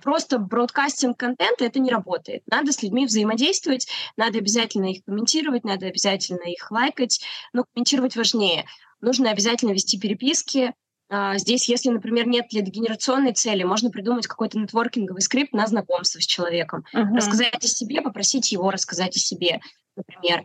просто 0.02 0.38
бродкастинг 0.38 1.18
контента 1.18 1.64
это 1.64 1.78
не 1.78 1.90
работает. 1.90 2.42
Надо 2.46 2.72
с 2.72 2.82
людьми 2.82 3.06
взаимодействовать, 3.06 3.88
надо 4.16 4.38
обязательно 4.38 4.90
их 4.90 5.04
комментировать, 5.04 5.64
надо 5.64 5.86
обязательно 5.86 6.44
их 6.44 6.70
лайкать, 6.70 7.20
но 7.52 7.64
комментировать 7.64 8.16
важнее. 8.16 8.66
Нужно 9.00 9.30
обязательно 9.30 9.72
вести 9.72 9.98
переписки. 9.98 10.74
А, 11.08 11.36
здесь, 11.38 11.68
если, 11.68 11.90
например, 11.90 12.26
нет 12.26 12.52
лидогенерационной 12.52 13.32
цели, 13.32 13.62
можно 13.62 13.90
придумать 13.90 14.26
какой-то 14.26 14.58
нетворкинговый 14.58 15.22
скрипт 15.22 15.52
на 15.52 15.66
знакомство 15.66 16.20
с 16.20 16.26
человеком. 16.26 16.84
Uh-huh. 16.94 17.16
Рассказать 17.16 17.64
о 17.64 17.68
себе, 17.68 18.00
попросить 18.00 18.52
его 18.52 18.70
рассказать 18.70 19.16
о 19.16 19.18
себе, 19.18 19.60
например. 19.96 20.44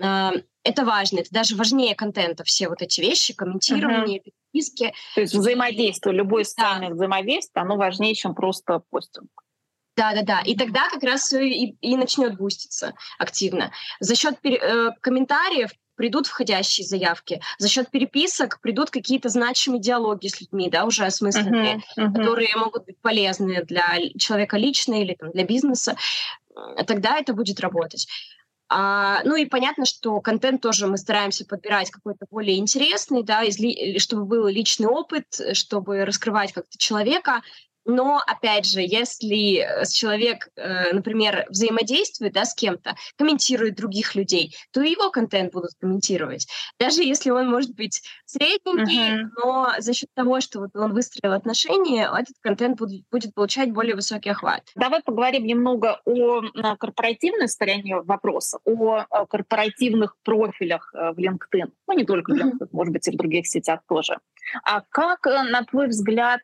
А, 0.00 0.32
это 0.62 0.84
важно, 0.84 1.20
это 1.20 1.30
даже 1.30 1.56
важнее 1.56 1.94
контента, 1.94 2.44
все 2.44 2.68
вот 2.68 2.80
эти 2.80 3.00
вещи, 3.00 3.34
комментирование, 3.34 4.20
uh-huh 4.20 4.32
списке. 4.54 4.94
То 5.14 5.20
есть 5.20 5.34
взаимодействие, 5.34 6.14
любое 6.14 6.44
социальное 6.44 6.88
да. 6.88 6.94
взаимодействие, 6.94 7.62
оно 7.62 7.76
важнее, 7.76 8.14
чем 8.14 8.34
просто 8.34 8.80
постинг. 8.90 9.30
Да, 9.96 10.12
да, 10.12 10.22
да. 10.22 10.40
И 10.40 10.56
тогда 10.56 10.88
как 10.90 11.02
раз 11.02 11.32
и, 11.32 11.76
и 11.80 11.96
начнет 11.96 12.36
буститься 12.36 12.94
активно. 13.18 13.72
За 14.00 14.16
счет 14.16 14.38
э, 14.44 14.90
комментариев 15.00 15.70
придут 15.96 16.26
входящие 16.26 16.86
заявки, 16.86 17.40
за 17.58 17.68
счет 17.68 17.90
переписок 17.90 18.60
придут 18.60 18.90
какие-то 18.90 19.28
значимые 19.28 19.80
диалоги 19.80 20.28
с 20.28 20.40
людьми, 20.40 20.68
да, 20.70 20.84
уже 20.84 21.04
осмысленные, 21.04 21.76
uh-huh, 21.76 22.06
uh-huh. 22.06 22.14
которые 22.14 22.56
могут 22.56 22.84
быть 22.84 22.98
полезны 23.00 23.62
для 23.64 23.98
человека 24.18 24.56
лично 24.56 25.00
или 25.00 25.14
там, 25.14 25.30
для 25.30 25.44
бизнеса. 25.44 25.96
Тогда 26.86 27.18
это 27.18 27.32
будет 27.32 27.60
работать. 27.60 28.06
А, 28.68 29.22
ну 29.24 29.36
и 29.36 29.44
понятно, 29.44 29.84
что 29.84 30.20
контент 30.20 30.62
тоже 30.62 30.86
мы 30.86 30.96
стараемся 30.96 31.44
подбирать 31.44 31.90
какой-то 31.90 32.26
более 32.30 32.58
интересный, 32.58 33.22
да, 33.22 33.46
изли, 33.46 33.98
чтобы 33.98 34.24
был 34.24 34.46
личный 34.46 34.86
опыт, 34.86 35.26
чтобы 35.52 36.04
раскрывать 36.04 36.52
как-то 36.52 36.78
человека. 36.78 37.42
Но, 37.84 38.20
опять 38.26 38.66
же, 38.66 38.80
если 38.80 39.58
э, 39.58 39.84
человек, 39.86 40.48
э, 40.56 40.92
например, 40.92 41.46
взаимодействует 41.50 42.32
да, 42.32 42.44
с 42.44 42.54
кем-то, 42.54 42.96
комментирует 43.16 43.76
других 43.76 44.14
людей, 44.14 44.54
то 44.72 44.80
его 44.80 45.10
контент 45.10 45.52
будут 45.52 45.72
комментировать. 45.78 46.46
Даже 46.78 47.02
если 47.02 47.30
он 47.30 47.50
может 47.50 47.74
быть 47.74 48.02
средненький, 48.24 49.22
uh-huh. 49.22 49.28
но 49.36 49.72
за 49.78 49.92
счет 49.92 50.08
того, 50.14 50.40
что 50.40 50.60
вот 50.60 50.70
он 50.74 50.94
выстроил 50.94 51.34
отношения, 51.34 52.04
этот 52.04 52.36
контент 52.40 52.78
будет, 52.78 53.04
будет 53.10 53.34
получать 53.34 53.72
более 53.72 53.94
высокий 53.94 54.30
охват. 54.30 54.62
Давай 54.74 55.02
поговорим 55.02 55.46
немного 55.46 56.00
о 56.06 56.42
корпоративной 56.76 57.48
стороне 57.48 58.00
вопроса, 58.00 58.58
о 58.64 59.26
корпоративных 59.26 60.16
профилях 60.24 60.90
э, 60.94 61.12
в 61.12 61.18
LinkedIn. 61.18 61.70
Ну, 61.86 61.94
не 61.94 62.04
только 62.04 62.32
в 62.32 62.36
LinkedIn, 62.36 62.60
uh-huh. 62.60 62.68
может 62.72 62.92
быть, 62.92 63.06
и 63.08 63.10
в 63.10 63.16
других 63.16 63.46
сетях 63.46 63.80
тоже. 63.88 64.18
А 64.62 64.82
как, 64.88 65.26
на 65.26 65.64
твой 65.64 65.88
взгляд, 65.88 66.40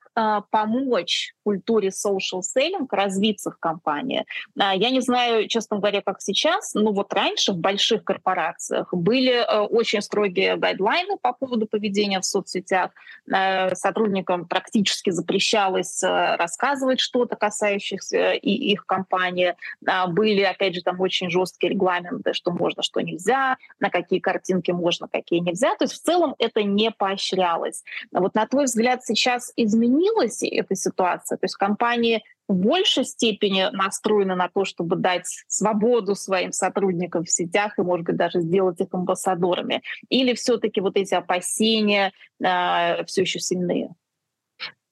помочь 0.50 1.29
культуре 1.42 1.88
social 1.88 2.40
selling 2.40 2.86
развиться 2.90 3.50
в 3.50 3.58
компании. 3.58 4.24
А, 4.58 4.74
я 4.74 4.90
не 4.90 5.00
знаю, 5.00 5.48
честно 5.48 5.78
говоря, 5.78 6.02
как 6.02 6.20
сейчас, 6.20 6.74
но 6.74 6.92
вот 6.92 7.12
раньше 7.12 7.52
в 7.52 7.56
больших 7.56 8.04
корпорациях 8.04 8.92
были 8.92 9.32
э, 9.32 9.60
очень 9.60 10.02
строгие 10.02 10.56
гайдлайны 10.56 11.16
по 11.20 11.32
поводу 11.32 11.66
поведения 11.66 12.20
в 12.20 12.24
соцсетях. 12.24 12.90
Э, 13.32 13.74
сотрудникам 13.74 14.46
практически 14.46 15.10
запрещалось 15.10 16.02
э, 16.02 16.36
рассказывать 16.36 17.00
что-то, 17.00 17.36
касающихся 17.36 18.32
и 18.32 18.50
их 18.50 18.86
компании. 18.86 19.56
А, 19.86 20.06
были, 20.06 20.42
опять 20.42 20.74
же, 20.74 20.82
там 20.82 21.00
очень 21.00 21.30
жесткие 21.30 21.72
регламенты, 21.72 22.32
что 22.34 22.50
можно, 22.50 22.82
что 22.82 23.00
нельзя, 23.00 23.56
на 23.78 23.90
какие 23.90 24.20
картинки 24.20 24.70
можно, 24.70 25.08
какие 25.08 25.40
нельзя. 25.40 25.74
То 25.76 25.84
есть 25.84 25.94
в 25.94 26.02
целом 26.02 26.34
это 26.38 26.62
не 26.62 26.90
поощрялось. 26.90 27.82
Вот 28.12 28.34
на 28.34 28.46
твой 28.46 28.64
взгляд 28.64 29.04
сейчас 29.04 29.52
изменилась 29.56 30.42
эта 30.42 30.74
ситуация? 30.74 31.19
Развиваться. 31.20 31.36
То 31.36 31.44
есть 31.44 31.56
компании 31.56 32.22
в 32.48 32.54
большей 32.54 33.04
степени 33.04 33.68
настроены 33.72 34.34
на 34.34 34.48
то, 34.48 34.64
чтобы 34.64 34.96
дать 34.96 35.26
свободу 35.48 36.14
своим 36.14 36.52
сотрудникам 36.52 37.24
в 37.24 37.30
сетях 37.30 37.78
и, 37.78 37.82
может 37.82 38.06
быть, 38.06 38.16
даже 38.16 38.40
сделать 38.40 38.80
их 38.80 38.88
амбассадорами? 38.92 39.82
Или 40.08 40.34
все-таки 40.34 40.80
вот 40.80 40.96
эти 40.96 41.14
опасения 41.14 42.12
э, 42.42 43.04
все 43.04 43.22
еще 43.22 43.38
сильные? 43.38 43.90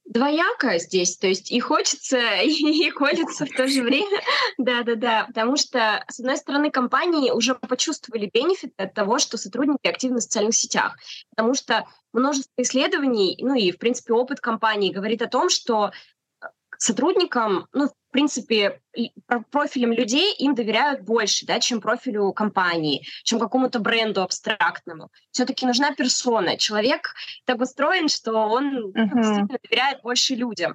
двояко 0.09 0.79
здесь, 0.79 1.19
то 1.19 1.27
есть 1.27 1.53
и 1.53 1.61
хочется, 1.61 2.19
и 2.43 2.91
хочется 2.91 3.45
в 3.45 3.51
то 3.51 3.69
же 3.69 3.83
время. 3.83 4.23
Да-да-да, 4.57 5.27
потому 5.27 5.57
что, 5.57 6.03
с 6.09 6.19
одной 6.19 6.37
стороны, 6.37 6.71
компании 6.71 7.31
уже 7.31 7.55
почувствовали 7.55 8.31
бенефит 8.33 8.73
от 8.79 8.95
того, 8.95 9.19
что 9.19 9.37
сотрудники 9.37 9.87
активны 9.87 10.19
в 10.19 10.23
социальных 10.23 10.55
сетях, 10.55 10.97
потому 11.37 11.55
что 11.55 11.87
множество 12.12 12.62
исследований, 12.62 13.37
ну 13.41 13.55
и, 13.55 13.71
в 13.71 13.79
принципе, 13.79 14.14
опыт 14.14 14.41
компании 14.41 14.93
говорит 14.93 15.23
о 15.23 15.29
том, 15.29 15.51
что 15.51 15.93
сотрудникам, 16.79 17.67
ну, 17.73 17.88
в 17.88 18.11
принципе, 18.11 18.81
профилям 19.51 19.93
людей 19.93 20.35
им 20.38 20.55
доверяют 20.55 21.03
больше, 21.03 21.45
да, 21.45 21.61
чем 21.61 21.81
профилю 21.81 22.33
компании, 22.33 23.07
чем 23.23 23.38
какому-то 23.38 23.81
бренду 23.81 24.23
абстрактному. 24.23 25.11
Все-таки 25.31 25.67
нужна 25.67 25.93
персона. 25.93 26.57
Человек 26.57 27.14
так 27.45 27.61
устроен, 27.61 28.09
что 28.09 28.33
он 28.33 28.93
uh-huh. 28.93 29.47
доверяет 29.62 30.01
больше 30.03 30.35
людям. 30.35 30.75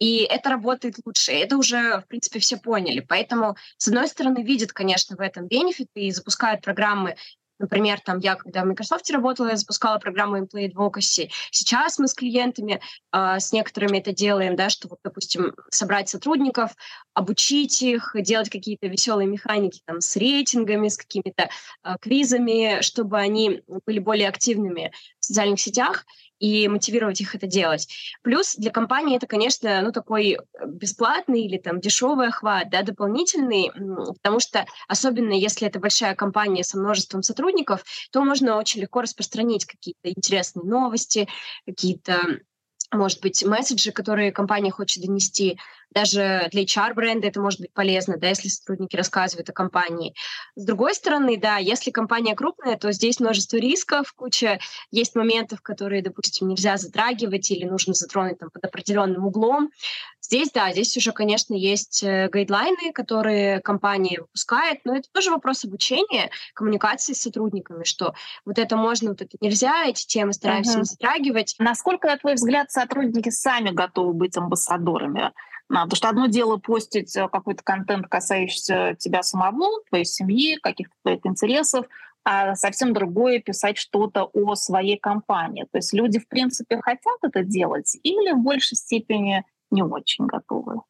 И 0.00 0.26
это 0.28 0.50
работает 0.50 0.96
лучше. 1.04 1.32
Это 1.32 1.56
уже, 1.56 2.00
в 2.00 2.08
принципе, 2.08 2.40
все 2.40 2.56
поняли. 2.56 3.00
Поэтому, 3.00 3.56
с 3.76 3.86
одной 3.86 4.08
стороны, 4.08 4.42
видят, 4.42 4.72
конечно, 4.72 5.14
в 5.14 5.20
этом 5.20 5.46
бенефиты 5.46 6.00
и 6.00 6.10
запускают 6.10 6.62
программы 6.62 7.16
Например, 7.58 8.00
там 8.00 8.18
я, 8.18 8.36
когда 8.36 8.62
в 8.62 8.66
Microsoft 8.66 9.10
работала, 9.10 9.48
я 9.48 9.56
запускала 9.56 9.98
программу 9.98 10.38
Employee 10.38 10.72
Advocacy. 10.72 11.30
Сейчас 11.50 11.98
мы 11.98 12.08
с 12.08 12.14
клиентами, 12.14 12.80
э, 13.12 13.38
с 13.38 13.52
некоторыми 13.52 13.98
это 13.98 14.12
делаем, 14.12 14.56
да, 14.56 14.68
что, 14.70 14.88
вот, 14.88 14.98
допустим, 15.02 15.54
собрать 15.70 16.08
сотрудников, 16.08 16.72
обучить 17.14 17.82
их, 17.82 18.14
делать 18.14 18.50
какие-то 18.50 18.86
веселые 18.86 19.28
механики 19.28 19.80
там, 19.84 20.00
с 20.00 20.16
рейтингами, 20.16 20.88
с 20.88 20.96
какими-то 20.96 21.48
э, 21.84 21.96
квизами, 22.00 22.80
чтобы 22.82 23.18
они 23.18 23.62
были 23.86 23.98
более 23.98 24.28
активными 24.28 24.92
в 25.20 25.24
социальных 25.24 25.60
сетях 25.60 26.04
и 26.38 26.68
мотивировать 26.68 27.20
их 27.20 27.34
это 27.34 27.46
делать. 27.46 27.88
Плюс 28.22 28.54
для 28.56 28.70
компании 28.70 29.16
это, 29.16 29.26
конечно, 29.26 29.82
ну, 29.82 29.92
такой 29.92 30.32
э, 30.32 30.38
бесплатный 30.66 31.42
или 31.42 31.58
там 31.58 31.80
дешевый 31.80 32.28
охват, 32.28 32.70
да, 32.70 32.82
дополнительный, 32.82 33.70
потому 34.14 34.40
что 34.40 34.66
особенно 34.86 35.32
если 35.32 35.66
это 35.66 35.78
большая 35.80 36.14
компания 36.14 36.64
со 36.64 36.78
множеством 36.78 37.22
сотрудников, 37.22 37.84
то 38.12 38.22
можно 38.24 38.56
очень 38.56 38.80
легко 38.80 39.00
распространить 39.00 39.64
какие-то 39.64 40.10
интересные 40.10 40.64
новости, 40.64 41.28
какие-то 41.66 42.40
может 42.90 43.20
быть, 43.20 43.44
месседжи, 43.44 43.92
которые 43.92 44.32
компания 44.32 44.70
хочет 44.70 45.04
донести. 45.04 45.58
Даже 45.90 46.48
для 46.52 46.64
HR-бренда 46.64 47.26
это 47.26 47.40
может 47.40 47.60
быть 47.60 47.72
полезно, 47.72 48.16
да, 48.18 48.28
если 48.28 48.48
сотрудники 48.48 48.96
рассказывают 48.96 49.48
о 49.48 49.52
компании. 49.52 50.14
С 50.54 50.64
другой 50.64 50.94
стороны, 50.94 51.36
да, 51.38 51.56
если 51.56 51.90
компания 51.90 52.34
крупная, 52.34 52.76
то 52.76 52.92
здесь 52.92 53.20
множество 53.20 53.56
рисков, 53.56 54.12
куча 54.12 54.60
есть 54.90 55.14
моментов, 55.14 55.62
которые, 55.62 56.02
допустим, 56.02 56.48
нельзя 56.48 56.76
затрагивать 56.76 57.50
или 57.50 57.64
нужно 57.64 57.94
затронуть 57.94 58.38
там, 58.38 58.50
под 58.50 58.64
определенным 58.64 59.24
углом. 59.24 59.70
Здесь, 60.20 60.50
да, 60.52 60.70
здесь 60.72 60.94
уже, 60.96 61.12
конечно, 61.12 61.54
есть 61.54 62.02
э, 62.02 62.28
гайдлайны, 62.28 62.92
которые 62.92 63.60
компания 63.60 64.20
выпускает, 64.20 64.80
но 64.84 64.94
это 64.94 65.08
тоже 65.10 65.30
вопрос 65.30 65.64
обучения, 65.64 66.30
коммуникации 66.54 67.14
с 67.14 67.22
сотрудниками, 67.22 67.84
что 67.84 68.14
вот 68.44 68.58
это 68.58 68.76
можно, 68.76 69.10
вот 69.10 69.22
это 69.22 69.36
нельзя, 69.40 69.86
эти 69.86 70.06
темы 70.06 70.34
стараемся 70.34 70.74
uh-huh. 70.74 70.80
не 70.80 70.84
затрагивать. 70.84 71.54
Насколько, 71.58 72.08
на 72.08 72.18
твой 72.18 72.34
взгляд, 72.34 72.70
сотрудники 72.70 73.30
сами 73.30 73.70
готовы 73.70 74.12
быть 74.12 74.36
амбассадорами? 74.36 75.32
А, 75.70 75.84
потому 75.84 75.96
что 75.96 76.08
одно 76.08 76.26
дело 76.26 76.56
постить 76.56 77.14
э, 77.16 77.28
какой-то 77.28 77.62
контент, 77.62 78.06
касающийся 78.06 78.96
тебя 78.98 79.22
самого, 79.22 79.82
твоей 79.88 80.04
семьи, 80.04 80.56
каких-то 80.62 80.94
твоих 81.02 81.20
интересов, 81.24 81.86
а 82.24 82.54
совсем 82.54 82.92
другое 82.92 83.40
писать 83.40 83.78
что-то 83.78 84.24
о 84.32 84.54
своей 84.54 84.98
компании. 84.98 85.66
То 85.70 85.78
есть 85.78 85.92
люди, 85.92 86.18
в 86.18 86.28
принципе, 86.28 86.80
хотят 86.80 87.18
это 87.22 87.42
делать 87.42 87.98
или 88.02 88.32
в 88.32 88.38
большей 88.38 88.76
степени 88.76 89.44
не 89.70 89.82
очень 89.82 90.26
готовы. 90.26 90.82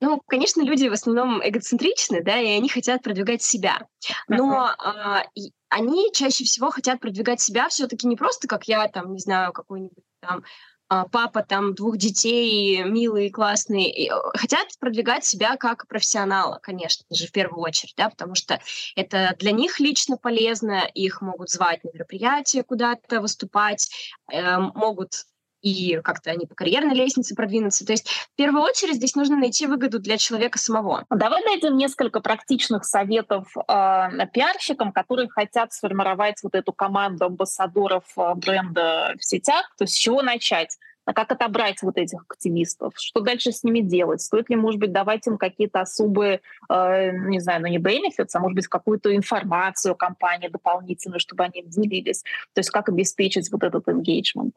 Ну, 0.00 0.22
конечно, 0.26 0.62
люди 0.62 0.88
в 0.88 0.92
основном 0.92 1.40
эгоцентричны, 1.42 2.22
да, 2.22 2.38
и 2.38 2.46
они 2.46 2.68
хотят 2.68 3.02
продвигать 3.02 3.42
себя. 3.42 3.88
Но 4.28 4.70
uh-huh. 4.70 5.22
э, 5.36 5.50
они 5.68 6.10
чаще 6.12 6.44
всего 6.44 6.70
хотят 6.70 7.00
продвигать 7.00 7.40
себя 7.40 7.68
все-таки 7.68 8.06
не 8.06 8.16
просто 8.16 8.46
как 8.46 8.68
я, 8.68 8.86
там, 8.88 9.12
не 9.12 9.18
знаю, 9.18 9.52
какой-нибудь 9.52 10.04
там 10.20 10.44
папа 10.88 11.42
там 11.42 11.74
двух 11.74 11.96
детей, 11.96 12.82
милый, 12.82 13.30
классный, 13.30 13.84
и 13.84 14.10
хотят 14.34 14.68
продвигать 14.80 15.24
себя 15.24 15.56
как 15.56 15.86
профессионала, 15.86 16.58
конечно 16.62 17.04
же, 17.10 17.26
в 17.26 17.32
первую 17.32 17.62
очередь, 17.62 17.94
да, 17.96 18.08
потому 18.08 18.34
что 18.34 18.60
это 18.96 19.34
для 19.38 19.52
них 19.52 19.80
лично 19.80 20.16
полезно, 20.16 20.88
их 20.94 21.20
могут 21.20 21.50
звать 21.50 21.84
на 21.84 21.90
мероприятия 21.92 22.62
куда-то 22.62 23.20
выступать, 23.20 23.90
э, 24.32 24.58
могут 24.58 25.24
и 25.62 26.00
как-то 26.02 26.30
они 26.30 26.46
по 26.46 26.54
карьерной 26.54 26.94
лестнице 26.94 27.34
продвинутся. 27.34 27.86
То 27.86 27.92
есть 27.92 28.08
в 28.08 28.36
первую 28.36 28.62
очередь 28.62 28.96
здесь 28.96 29.14
нужно 29.14 29.36
найти 29.36 29.66
выгоду 29.66 29.98
для 29.98 30.18
человека 30.18 30.58
самого. 30.58 31.04
Давай 31.10 31.42
дадим 31.44 31.76
несколько 31.76 32.20
практичных 32.20 32.84
советов 32.84 33.48
э, 33.56 34.26
пиарщикам, 34.32 34.92
которые 34.92 35.28
хотят 35.28 35.72
сформировать 35.72 36.42
вот 36.42 36.54
эту 36.54 36.72
команду 36.72 37.26
амбассадоров 37.26 38.04
э, 38.16 38.34
бренда 38.34 39.14
в 39.18 39.24
сетях. 39.24 39.74
То 39.76 39.84
есть 39.84 39.94
с 39.94 39.96
чего 39.96 40.22
начать? 40.22 40.76
А 41.08 41.14
как 41.14 41.32
отобрать 41.32 41.80
вот 41.80 41.96
этих 41.96 42.20
активистов? 42.28 42.92
Что 42.96 43.20
дальше 43.20 43.50
с 43.50 43.64
ними 43.64 43.80
делать? 43.80 44.20
Стоит 44.20 44.50
ли, 44.50 44.56
может 44.56 44.78
быть, 44.78 44.92
давать 44.92 45.26
им 45.26 45.38
какие-то 45.38 45.80
особые, 45.80 46.42
э, 46.68 47.12
не 47.12 47.40
знаю, 47.40 47.62
ну 47.62 47.68
не 47.68 47.78
benefits, 47.78 48.28
а 48.34 48.40
может 48.40 48.54
быть 48.54 48.66
какую-то 48.66 49.16
информацию 49.16 49.94
компании 49.94 50.48
дополнительную, 50.48 51.18
чтобы 51.18 51.44
они 51.44 51.62
делились? 51.64 52.24
То 52.52 52.58
есть 52.58 52.68
как 52.68 52.90
обеспечить 52.90 53.50
вот 53.50 53.62
этот 53.62 53.88
engagement? 53.88 54.52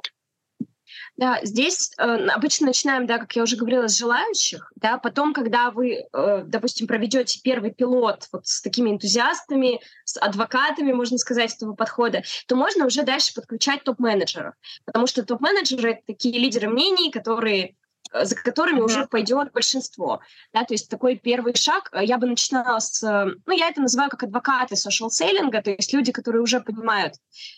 Да, 1.18 1.40
здесь 1.44 1.92
э, 1.98 2.04
обычно 2.04 2.68
начинаем, 2.68 3.06
да, 3.06 3.18
как 3.18 3.36
я 3.36 3.44
уже 3.44 3.58
говорила, 3.58 3.88
с 3.88 3.98
желающих, 3.98 4.72
да, 4.76 4.98
потом, 4.98 5.34
когда 5.34 5.72
вы, 5.72 6.06
э, 6.12 6.44
допустим, 6.46 6.88
проведете 6.88 7.40
первый 7.44 7.72
пилот 7.72 8.28
вот 8.32 8.48
с 8.48 8.62
такими 8.62 8.90
энтузиастами, 8.90 9.82
с 10.06 10.18
адвокатами, 10.18 10.94
можно 10.94 11.18
сказать, 11.18 11.54
этого 11.54 11.74
подхода, 11.74 12.24
то 12.48 12.56
можно 12.56 12.86
уже 12.86 13.04
дальше 13.04 13.34
подключать 13.34 13.84
топ-менеджеров, 13.84 14.56
потому 14.86 15.08
что 15.08 15.24
топ-менеджеры— 15.24 15.92
это 15.92 16.02
такие 16.08 16.38
лидеры 16.40 16.70
мнений, 16.70 17.12
которые 17.12 17.76
э, 18.14 18.26
за 18.26 18.36
которыми 18.36 18.80
mm-hmm. 18.80 18.86
уже 18.86 19.08
пойдет 19.08 19.52
большинство. 19.52 20.22
Да, 20.54 20.64
то 20.64 20.74
есть 20.74 20.90
такой 20.90 21.18
первый 21.18 21.56
шаг 21.56 21.90
э, 21.92 22.04
я 22.04 22.18
бы 22.18 22.28
начинала 22.28 22.80
с, 22.80 23.04
э, 23.04 23.36
ну, 23.46 23.54
я 23.54 23.70
это 23.70 23.82
называю 23.82 24.10
как 24.10 24.24
адвокаты 24.24 24.76
social-селлинга, 24.76 25.62
то 25.62 25.72
есть 25.72 25.94
люди, 25.94 26.12
которые 26.12 26.42
уже 26.42 26.62
понимают, 26.62 27.16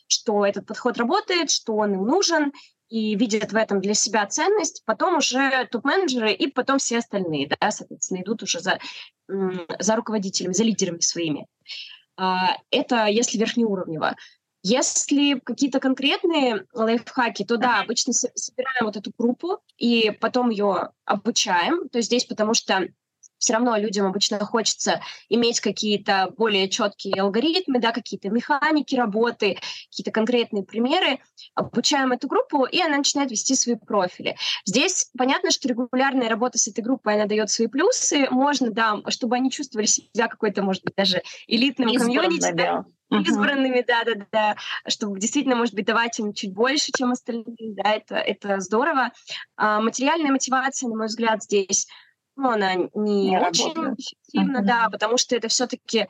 что 0.07 0.45
этот 0.45 0.65
подход 0.65 0.97
работает, 0.97 1.51
что 1.51 1.75
он 1.75 1.93
им 1.93 2.05
нужен, 2.05 2.51
и 2.93 3.15
видят 3.15 3.51
в 3.51 3.55
этом 3.55 3.81
для 3.81 3.95
себя 3.95 4.23
ценность, 4.27 4.83
потом 4.85 5.17
уже 5.17 5.67
топ-менеджеры 5.71 6.31
и 6.31 6.45
потом 6.45 6.77
все 6.77 6.99
остальные, 6.99 7.47
да, 7.47 7.71
соответственно, 7.71 8.21
идут 8.21 8.43
уже 8.43 8.59
за, 8.59 8.77
за 9.27 9.95
руководителями, 9.95 10.53
за 10.53 10.63
лидерами 10.63 10.99
своими. 10.99 11.47
А, 12.17 12.55
это 12.69 13.07
если 13.07 13.39
верхнеуровнево. 13.39 14.15
Если 14.61 15.39
какие-то 15.39 15.79
конкретные 15.79 16.67
лайфхаки, 16.71 17.43
то 17.43 17.57
да, 17.57 17.79
обычно 17.79 18.13
собираем 18.13 18.85
вот 18.85 18.95
эту 18.95 19.11
группу 19.17 19.63
и 19.75 20.11
потом 20.11 20.51
ее 20.51 20.91
обучаем. 21.03 21.89
То 21.89 21.97
есть 21.97 22.09
здесь 22.09 22.25
потому 22.25 22.53
что 22.53 22.89
все 23.43 23.53
равно 23.53 23.75
людям 23.75 24.05
обычно 24.05 24.39
хочется 24.39 25.01
иметь 25.27 25.59
какие-то 25.59 26.31
более 26.37 26.69
четкие 26.69 27.21
алгоритмы, 27.21 27.79
да, 27.79 27.91
какие-то 27.91 28.29
механики 28.29 28.95
работы, 28.95 29.57
какие-то 29.89 30.11
конкретные 30.11 30.63
примеры. 30.63 31.19
Обучаем 31.53 32.13
эту 32.13 32.29
группу, 32.29 32.63
и 32.63 32.81
она 32.81 32.97
начинает 32.97 33.31
вести 33.31 33.55
свои 33.55 33.75
профили. 33.75 34.37
Здесь 34.65 35.11
понятно, 35.17 35.51
что 35.51 35.67
регулярная 35.67 36.29
работа 36.29 36.57
с 36.57 36.69
этой 36.69 36.85
группой, 36.85 37.15
она 37.15 37.25
дает 37.25 37.49
свои 37.49 37.67
плюсы. 37.67 38.27
Можно, 38.31 38.71
да, 38.71 39.01
чтобы 39.09 39.35
они 39.35 39.51
чувствовали 39.51 39.87
себя 39.87 40.29
какой-то, 40.29 40.63
может 40.63 40.85
быть, 40.85 40.95
даже 40.95 41.21
элитным 41.47 41.93
комьюнити. 41.93 42.53
Да, 42.53 42.85
избранными, 43.09 43.83
да-да-да, 43.85 44.55
чтобы 44.87 45.19
действительно, 45.19 45.55
может 45.55 45.75
быть, 45.75 45.85
давать 45.85 46.17
им 46.17 46.33
чуть 46.33 46.53
больше, 46.53 46.91
чем 46.97 47.11
остальные, 47.11 47.75
да, 47.75 47.91
это, 47.91 48.15
это 48.15 48.59
здорово. 48.61 49.11
А, 49.57 49.81
материальная 49.81 50.31
мотивация, 50.31 50.89
на 50.89 50.95
мой 50.95 51.07
взгляд, 51.07 51.43
здесь 51.43 51.87
ну, 52.35 52.49
она 52.49 52.75
не, 52.75 53.29
не 53.29 53.37
очень 53.39 53.71
эффективна, 53.95 54.59
uh-huh. 54.59 54.65
да, 54.65 54.89
потому 54.89 55.17
что 55.17 55.35
это 55.35 55.47
все-таки 55.47 56.07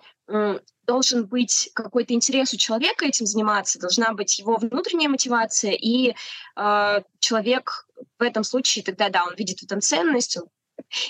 должен 0.86 1.26
быть 1.26 1.70
какой-то 1.74 2.14
интерес 2.14 2.54
у 2.54 2.58
человека 2.58 3.06
этим 3.06 3.26
заниматься, 3.26 3.80
должна 3.80 4.14
быть 4.14 4.40
его 4.40 4.58
внутренняя 4.58 5.10
мотивация, 5.10 5.72
и 5.72 6.16
э, 6.56 7.02
человек 7.20 7.88
в 8.20 8.24
этом 8.24 8.44
случае 8.44 8.84
тогда, 8.84 9.10
да, 9.10 9.24
он 9.26 9.36
видит 9.36 9.60
в 9.60 9.64
этом 9.64 9.82
ценность, 9.82 10.38
он 10.38 10.44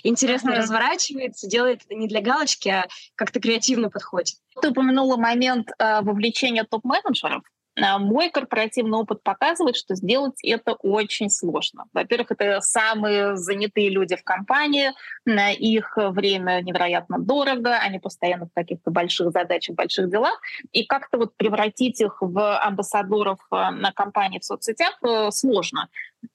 интересно 0.04 0.52
uh-huh. 0.52 0.58
разворачивается, 0.58 1.48
делает 1.48 1.82
это 1.86 1.96
не 1.96 2.08
для 2.08 2.22
галочки, 2.22 2.70
а 2.70 2.88
как-то 3.16 3.40
креативно 3.40 3.90
подходит. 3.90 4.36
Ты 4.62 4.70
упомянула 4.70 5.18
момент 5.18 5.70
э, 5.78 6.02
вовлечения 6.02 6.64
топ-менеджеров. 6.64 7.44
А, 7.82 7.98
мой 7.98 8.30
корпоративный 8.30 9.00
опыт 9.00 9.24
показывает, 9.24 9.76
что 9.76 9.96
сделать 9.96 10.44
это 10.44 10.74
очень 10.74 11.30
сложно. 11.30 11.86
Во-первых, 11.94 12.32
это 12.32 12.62
самые 12.62 13.36
занятые 13.36 13.90
люди 13.90 14.16
в 14.16 14.24
компании, 14.24 14.92
их 15.26 15.94
время 15.98 16.62
невероятно 16.62 17.18
дорого, 17.20 17.76
они 17.76 18.00
постоянно 18.00 18.46
в 18.46 18.54
каких-то 18.54 18.92
больших 18.92 19.32
задачах, 19.32 19.76
больших 19.76 20.10
делах, 20.10 20.40
и 20.72 20.86
как-то 20.86 21.18
вот 21.18 21.36
превратить 21.36 22.00
их 22.02 22.18
в 22.22 22.58
амбассадоров 22.60 23.40
а, 23.50 23.72
на 23.72 23.92
компании 23.92 24.40
в 24.40 24.46
соцсетях 24.46 24.98
э, 25.04 25.32
сложно. 25.32 25.90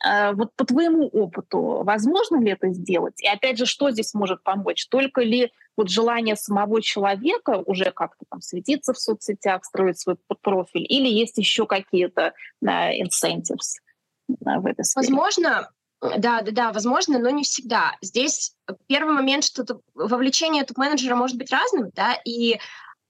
А, 0.05 0.33
вот 0.33 0.53
по 0.57 0.65
твоему 0.65 1.09
опыту, 1.09 1.83
возможно 1.85 2.41
ли 2.41 2.51
это 2.51 2.71
сделать? 2.73 3.21
И 3.23 3.27
опять 3.27 3.59
же, 3.59 3.67
что 3.67 3.91
здесь 3.91 4.15
может 4.15 4.43
помочь? 4.43 4.87
Только 4.89 5.23
ли 5.23 5.53
вот 5.77 5.91
желание 5.91 6.37
самого 6.37 6.83
человека 6.83 7.63
уже 7.67 7.91
как-то 7.93 8.25
там 8.29 8.41
светиться 8.41 8.93
в 8.93 8.99
соцсетях, 8.99 9.65
строить 9.65 9.99
свой 9.99 10.17
профиль, 10.43 10.85
или 10.89 11.09
есть 11.09 11.39
еще 11.39 11.67
какие-то 11.67 12.33
да, 12.61 12.93
incentives 12.93 13.79
да, 14.29 14.59
в 14.61 14.67
этой 14.67 14.85
сфере? 14.85 15.07
Возможно, 15.07 15.71
да, 16.01 16.43
да, 16.43 16.53
да, 16.53 16.73
возможно, 16.73 17.19
но 17.19 17.31
не 17.31 17.43
всегда. 17.43 17.97
Здесь 18.01 18.55
первый 18.87 19.15
момент, 19.15 19.45
что 19.45 19.65
вовлечение 19.95 20.65
топ-менеджера 20.65 21.17
может 21.17 21.37
быть 21.37 21.51
разным, 21.51 21.91
да, 21.95 22.17
и 22.25 22.59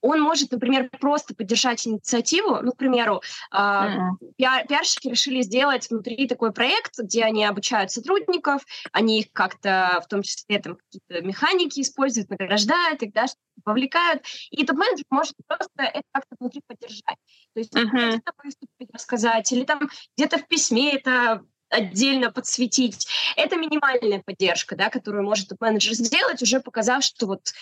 он 0.01 0.20
может, 0.20 0.53
например, 0.53 0.90
просто 1.01 1.34
поддержать 1.34 1.86
инициативу. 1.86 2.59
Ну, 2.62 2.72
к 2.72 2.76
примеру, 2.76 3.22
mm-hmm. 3.53 3.99
пиар- 4.36 4.66
пиарщики 4.66 5.09
решили 5.09 5.42
сделать 5.42 5.90
внутри 5.90 6.26
такой 6.28 6.53
проект, 6.53 6.99
где 6.99 7.24
они 7.24 7.44
обучают 7.44 7.90
сотрудников, 7.90 8.62
они 8.92 9.20
их 9.20 9.32
как-то, 9.32 10.01
в 10.05 10.09
том 10.09 10.22
числе, 10.22 10.59
там 10.61 10.76
какие-то 10.76 11.26
механики 11.26 11.80
используют, 11.80 12.30
награждают 12.30 13.03
их, 13.03 13.12
да, 13.12 13.26
вовлекают. 13.64 14.22
И 14.51 14.64
топ-менеджер 14.64 15.05
может 15.11 15.34
просто 15.46 15.70
это 15.82 16.03
как-то 16.12 16.36
внутри 16.38 16.62
поддержать. 16.66 17.18
То 17.55 17.61
есть 17.61 17.74
mm-hmm. 17.74 18.09
где-то 18.09 18.32
выступить, 18.42 18.90
рассказать, 18.92 19.53
или 19.53 19.64
там 19.64 19.88
где-то 20.16 20.38
в 20.38 20.46
письме 20.46 20.94
это 20.94 21.42
отдельно 21.70 22.30
подсветить. 22.30 23.09
Это 23.36 23.57
минимальная 23.57 24.22
поддержка, 24.24 24.74
да, 24.74 24.88
которую 24.88 25.24
может 25.24 25.51
менеджер 25.61 25.92
сделать, 25.94 26.42
уже 26.42 26.61
показав, 26.61 27.05
что 27.05 27.26
вот 27.26 27.53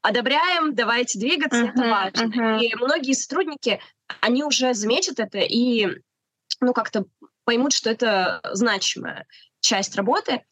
одобряем, 0.00 0.74
давайте 0.74 1.18
двигаться, 1.18 1.64
uh-huh, 1.64 1.70
это 1.70 1.82
важно. 1.82 2.22
Uh-huh. 2.24 2.60
И 2.60 2.74
многие 2.76 3.12
сотрудники, 3.14 3.80
они 4.20 4.44
уже 4.44 4.74
заметят 4.74 5.20
это 5.20 5.38
и 5.38 5.88
ну, 6.60 6.72
как-то 6.72 7.04
поймут, 7.44 7.72
что 7.72 7.90
это 7.90 8.40
значимая 8.52 9.26
часть 9.62 9.94
работы. 9.96 10.42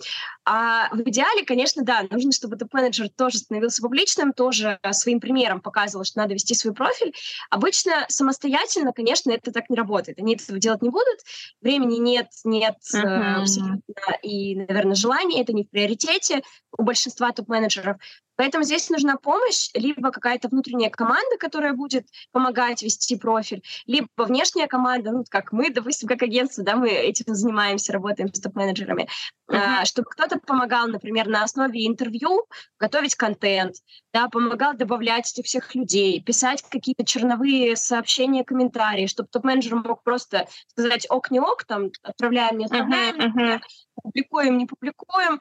А 0.45 0.89
в 0.95 1.01
идеале, 1.03 1.45
конечно, 1.45 1.83
да, 1.83 2.07
нужно, 2.09 2.33
чтобы 2.33 2.57
топ-менеджер 2.57 3.09
тоже 3.11 3.39
становился 3.39 3.83
публичным, 3.83 4.33
тоже 4.33 4.79
своим 4.93 5.21
примером 5.21 5.61
показывал, 5.61 6.05
что 6.05 6.21
надо 6.21 6.35
вести 6.35 6.55
свой 6.55 6.73
профиль. 6.73 7.13
Обычно 7.51 8.07
самостоятельно, 8.09 8.93
конечно, 8.93 9.31
это 9.33 9.53
так 9.53 9.69
не 9.69 9.77
работает. 9.77 10.19
Они 10.19 10.37
этого 10.37 10.59
делать 10.59 10.81
не 10.81 10.91
будут. 10.91 11.19
Времени 11.61 11.99
нет, 11.99 12.29
нет 12.45 12.77
uh-huh. 12.95 13.41
абсолютно, 13.41 13.83
и, 14.23 14.55
наверное, 14.55 14.95
желания, 14.95 15.43
это 15.43 15.53
не 15.53 15.65
в 15.65 15.71
приоритете 15.71 16.43
у 16.79 16.85
большинства 16.85 17.33
топ-менеджеров. 17.33 17.97
Поэтому 18.41 18.65
здесь 18.65 18.89
нужна 18.89 19.17
помощь, 19.19 19.69
либо 19.75 20.11
какая-то 20.11 20.49
внутренняя 20.49 20.89
команда, 20.89 21.37
которая 21.39 21.75
будет 21.75 22.07
помогать 22.33 22.83
вести 22.83 23.17
профиль, 23.17 23.63
либо 23.85 24.09
внешняя 24.17 24.67
команда, 24.67 25.11
ну, 25.13 25.25
как 25.29 25.53
мы, 25.53 25.69
допустим, 25.69 26.09
как 26.09 26.23
агентство, 26.23 26.65
да, 26.65 26.77
мы 26.77 26.89
этим 26.89 27.35
занимаемся, 27.35 27.93
работаем 27.93 28.33
с 28.33 28.41
топ-менеджерами, 28.41 29.09
uh-huh. 29.51 29.85
чтобы 29.85 30.09
кто-то 30.09 30.39
помогал, 30.39 30.89
например, 30.89 31.29
на 31.29 31.43
основе 31.43 31.87
интервью 31.87 32.47
готовить 32.79 33.15
контент, 33.15 33.77
да, 34.15 34.31
помогал 34.31 34.73
добавлять 34.73 35.31
этих 35.31 35.45
всех 35.45 35.75
людей, 35.75 36.23
писать 36.23 36.63
какие-то 36.63 37.05
черновые 37.05 37.77
сообщения, 37.77 38.43
комментарии, 38.43 39.07
чтобы 39.07 39.29
топ-менеджер 39.29 39.75
мог 39.75 40.03
просто 40.03 40.49
сказать 40.69 41.07
ок, 41.11 41.31
не 41.31 41.41
ок, 41.41 41.65
там, 41.65 41.91
отправляем, 42.03 42.57
не 42.57 42.65
отправляем, 42.65 43.17
uh-huh, 43.17 43.57
uh-huh. 43.57 43.61
публикуем, 44.03 44.57
не 44.57 44.65
публикуем, 44.65 45.41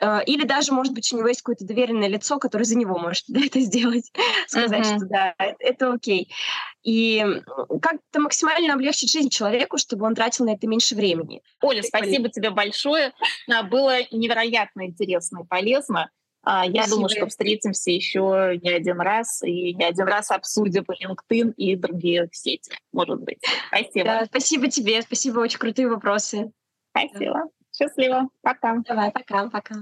или 0.00 0.44
даже, 0.44 0.72
может 0.72 0.94
быть, 0.94 1.12
у 1.12 1.18
него 1.18 1.28
есть 1.28 1.42
какое-то 1.42 1.64
доверенное 1.64 2.08
лицо, 2.08 2.38
которое 2.38 2.64
за 2.64 2.76
него 2.76 2.98
может 2.98 3.24
это 3.34 3.60
сделать, 3.60 4.12
сказать, 4.46 4.86
uh-huh. 4.86 4.96
что 4.96 5.06
да, 5.06 5.34
это 5.58 5.92
окей. 5.92 6.30
И 6.82 7.24
как-то 7.82 8.20
максимально 8.20 8.74
облегчить 8.74 9.10
жизнь 9.10 9.28
человеку, 9.28 9.78
чтобы 9.78 10.06
он 10.06 10.14
тратил 10.14 10.44
на 10.44 10.50
это 10.50 10.66
меньше 10.66 10.94
времени. 10.94 11.42
Оля, 11.60 11.82
спасибо 11.82 12.28
тебе 12.28 12.50
большое. 12.50 13.12
Было 13.70 13.98
невероятно 14.12 14.86
интересно 14.86 15.42
и 15.42 15.46
полезно. 15.46 16.10
А, 16.42 16.64
я 16.64 16.82
спасибо. 16.82 16.96
думаю, 16.96 17.08
что 17.10 17.26
встретимся 17.26 17.90
еще 17.90 18.58
не 18.62 18.70
один 18.70 19.00
раз 19.00 19.42
и 19.42 19.74
не 19.74 19.84
один 19.84 20.06
раз 20.06 20.30
обсудим 20.30 20.84
LinkedIn 20.84 21.52
и 21.56 21.76
другие 21.76 22.28
сети, 22.32 22.72
может 22.92 23.20
быть. 23.20 23.38
Спасибо. 23.68 24.04
Да, 24.04 24.24
спасибо 24.24 24.68
тебе, 24.68 25.02
спасибо, 25.02 25.40
очень 25.40 25.58
крутые 25.58 25.88
вопросы. 25.88 26.50
Спасибо. 26.90 27.50
Счастливо. 27.78 28.28
Пока. 28.42 28.82
Давай, 28.86 29.12
пока, 29.12 29.48
пока. 29.48 29.74